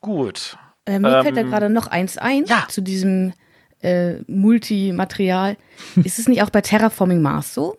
[0.00, 0.57] Gut.
[0.84, 2.66] Äh, mir fällt da Ähm, gerade noch eins ein ja.
[2.68, 3.32] zu diesem
[3.80, 5.57] äh, Multimaterial.
[6.04, 7.78] ist es nicht auch bei Terraforming Mars so?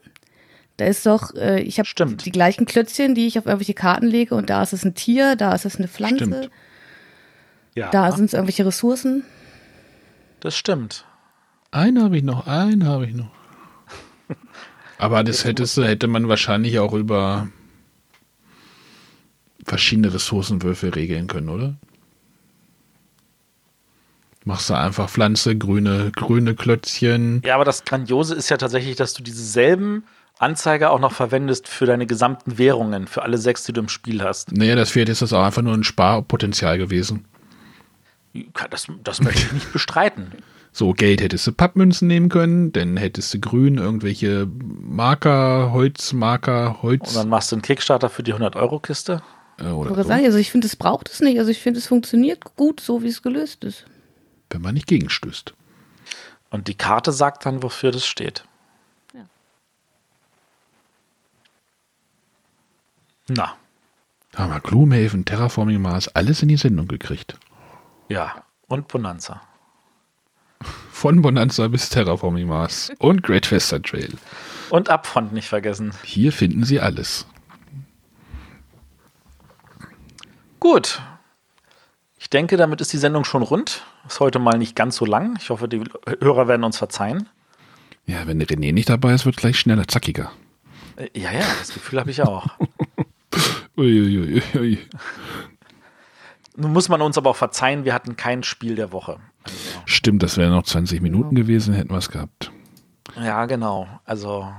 [0.78, 4.36] Da ist doch, äh, ich habe die gleichen Klötzchen, die ich auf irgendwelche Karten lege
[4.36, 6.52] und da ist es ein Tier, da ist es eine Pflanze, Stimmt.
[7.76, 9.24] Ja, da sind es irgendwelche Ressourcen.
[10.40, 11.06] das stimmt.
[11.72, 13.32] Einen habe ich noch, einen habe ich noch.
[14.98, 17.50] Aber das hättest, hätte man wahrscheinlich auch über
[19.66, 21.76] verschiedene Ressourcenwürfe regeln können, oder?
[24.46, 27.42] Machst du einfach Pflanze, grüne, grüne Klötzchen.
[27.44, 30.06] Ja, aber das Grandiose ist ja tatsächlich, dass du dieselben
[30.40, 34.24] Anzeiger auch noch verwendest für deine gesamten Währungen, für alle sechs, die du im Spiel
[34.24, 34.52] hast.
[34.52, 37.26] Nee, das ist das auch einfach nur ein Sparpotenzial gewesen.
[38.70, 40.32] Das, das möchte ich nicht bestreiten.
[40.74, 46.84] So, Geld hättest du Pappmünzen nehmen können, dann hättest du grün irgendwelche Marker, Holzmarker, Und
[46.84, 49.24] Holz dann machst du einen Kickstarter für die äh, 100-Euro-Kiste.
[49.58, 51.40] Ich oder wollte so, sagen, also ich finde, es braucht es nicht.
[51.40, 53.86] Also ich finde, es funktioniert gut, so wie es gelöst ist.
[54.52, 55.56] wenn man nicht gegenstößt.
[56.52, 58.44] Und die Karte sagt dann, wofür das steht.
[63.30, 63.56] Na,
[64.32, 67.38] Da haben wir Gloomhaven, Terraforming Mars, alles in die Sendung gekriegt.
[68.10, 68.44] ja.
[68.70, 69.42] Und Bonanza.
[70.92, 74.14] Von Bonanza bis Terraforming Mars und Great Western Trail.
[74.70, 75.94] Und Upfront nicht vergessen.
[76.04, 77.26] Hier finden Sie alles.
[80.60, 81.02] Gut.
[82.18, 83.86] Ich denke, damit ist die Sendung schon rund.
[84.08, 85.38] Ist heute mal nicht ganz so lang.
[85.40, 85.82] Ich hoffe, die
[86.20, 87.30] Hörer werden uns verzeihen.
[88.06, 90.32] Ja, wenn René nicht dabei ist, wird gleich schneller, zackiger.
[90.98, 92.48] Äh, Ja, ja, das Gefühl habe ich auch.
[93.78, 94.42] Uiuiui.
[94.56, 94.80] Ui.
[96.56, 99.20] Nun muss man uns aber auch verzeihen, wir hatten kein Spiel der Woche.
[99.44, 102.52] Also, Stimmt, das wären noch 20 Minuten gewesen, hätten wir es gehabt.
[103.16, 103.88] ja, genau.
[104.06, 104.52] Also,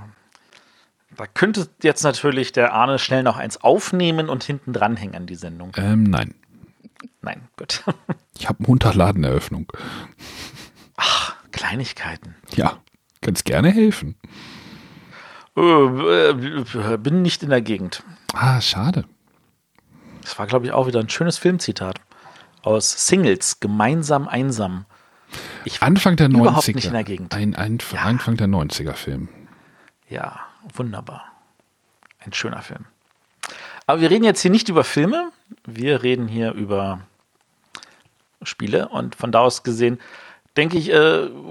[1.17, 5.35] da könnte jetzt natürlich der Arne schnell noch eins aufnehmen und hinten dranhängen an die
[5.35, 5.73] Sendung.
[5.77, 6.35] Ähm, nein.
[7.21, 7.83] Nein, gut.
[8.39, 9.67] Ich habe Montagladeneröffnung.
[11.51, 12.37] Kleinigkeiten.
[12.55, 12.79] Ja,
[13.21, 14.15] kannst gerne helfen.
[15.59, 18.03] Äh, äh, bin nicht in der Gegend.
[18.35, 19.05] Ah, schade.
[20.23, 22.01] Das war, glaube ich, auch wieder ein schönes Filmzitat
[22.63, 24.85] aus Singles, gemeinsam einsam.
[25.65, 26.41] Ich Anfang der 90er.
[26.41, 27.35] überhaupt nicht in der Gegend.
[27.35, 28.03] Ein, ein, Ja.
[28.03, 29.29] Anfang der 90er Film.
[30.09, 30.41] Ja,
[30.75, 31.25] wunderbar.
[32.21, 32.85] Ein schöner Film.
[33.87, 35.31] Aber wir reden jetzt hier nicht über Filme,
[35.67, 37.01] wir reden hier über
[38.43, 39.99] Spiele und von da aus gesehen
[40.57, 40.95] denke ich, äh,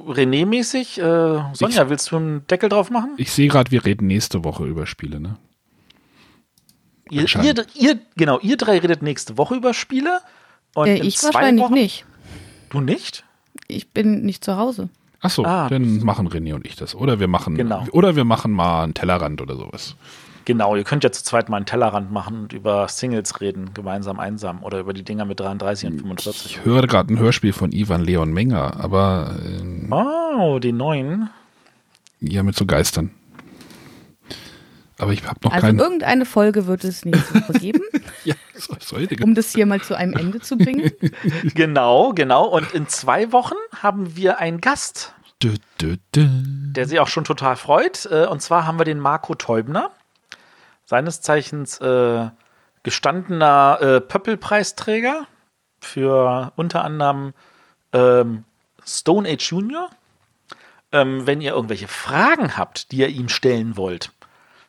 [0.08, 3.12] René-mäßig, äh, Sonja, willst du einen Deckel drauf machen?
[3.18, 5.38] Ich sehe gerade, wir reden nächste Woche über Spiele, ne?
[7.10, 10.20] Ihr, ihr, ihr, genau, ihr drei redet nächste Woche über Spiele.
[10.76, 12.06] Und Äh, in ich zwei wahrscheinlich Wochen, nicht.
[12.70, 13.24] Du nicht?
[13.68, 14.90] Ich bin nicht zu Hause.
[15.22, 15.70] Ach so, Ah.
[15.70, 16.94] dann machen René und ich das.
[16.96, 17.86] Oder wir machen, Genau.
[17.92, 19.96] oder wir machen mal einen Tellerrand oder sowas.
[20.48, 24.18] Genau, ihr könnt ja zu zweit mal einen Tellerrand machen und über Singles reden, gemeinsam
[24.18, 26.46] einsam oder über die Dinger mit 33 und 45.
[26.46, 31.30] Ich höre gerade ein Hörspiel von Ivan Leon Menger, aber ähm, Oh, die neuen.
[32.22, 33.12] ja mit so Geistern.
[34.98, 35.80] Aber ich habe noch Also keinen.
[35.80, 37.82] irgendeine Folge wird es nächste Woche geben,
[38.24, 38.36] Ja,
[39.22, 40.92] um das hier mal zu einem Ende zu bringen.
[41.56, 42.46] Genau, genau.
[42.48, 48.08] Und in zwei Wochen haben wir einen Gast, der sich auch schon total freut.
[48.10, 49.92] Äh, Und zwar haben wir den Marco Teubner,
[50.88, 52.30] seines Zeichens äh,
[52.82, 55.28] gestandener äh, Pöppelpreisträger
[55.82, 57.34] für unter anderem
[57.92, 58.46] ähm,
[58.86, 59.90] Stone Age Junior.
[60.94, 64.14] Ähm, wenn ihr irgendwelche Fragen habt, die ihr ihm stellen wollt,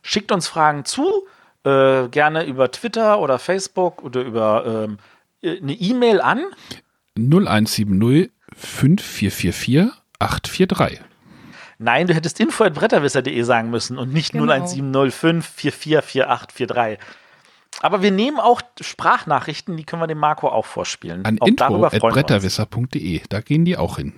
[0.02, 1.28] schickt uns Fragen zu.
[1.62, 4.98] Äh, gerne über Twitter oder Facebook oder über ähm,
[5.44, 6.44] eine E-Mail an
[7.16, 11.07] 0170 5444 843.
[11.78, 14.52] Nein, du hättest info.bretterwisser.de sagen müssen und nicht Genau.
[14.52, 16.98] 01705 444843.
[17.80, 21.24] Aber wir nehmen auch Sprachnachrichten, die können wir dem Marco auch vorspielen.
[21.24, 23.20] An auch info at bretterwisser.de.
[23.28, 24.14] Da gehen die auch hin.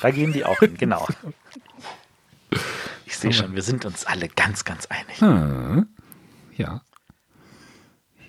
[0.00, 1.06] Da gehen die auch hin, genau.
[3.08, 5.20] Ich sehe schon, wir sind uns alle ganz, ganz einig.
[5.20, 5.86] Hm.
[6.56, 6.82] Ja.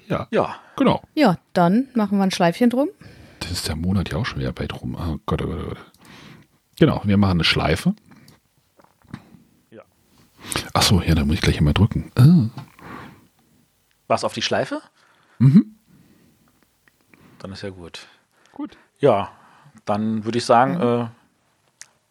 [0.07, 1.01] Ja, Ja, genau.
[1.13, 2.87] Ja, dann machen wir ein Schleifchen drum.
[3.41, 4.95] Das ist der Monat ja auch schon wieder bald rum.
[4.95, 5.77] Oh Gott, oh Gott, oh Gott.
[6.79, 7.95] Genau, wir machen eine Schleife.
[10.55, 10.61] Ja.
[10.73, 12.11] Ach so, ja, da muss ich gleich mal drücken.
[12.15, 12.49] Ah.
[14.07, 14.81] was auf die Schleife?
[15.39, 15.75] Mhm.
[17.39, 18.07] Dann ist ja gut.
[18.53, 18.77] Gut.
[18.99, 19.31] Ja,
[19.85, 21.07] dann würde ich sagen, äh,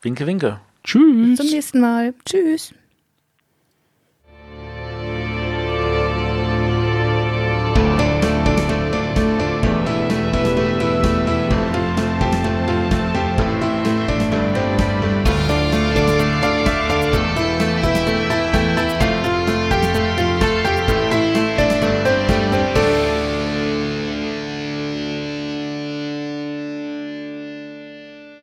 [0.03, 0.61] winke, winke.
[0.85, 1.39] Tschüss.
[1.39, 2.15] Zum nächsten Mal.
[2.25, 2.75] Tschüss.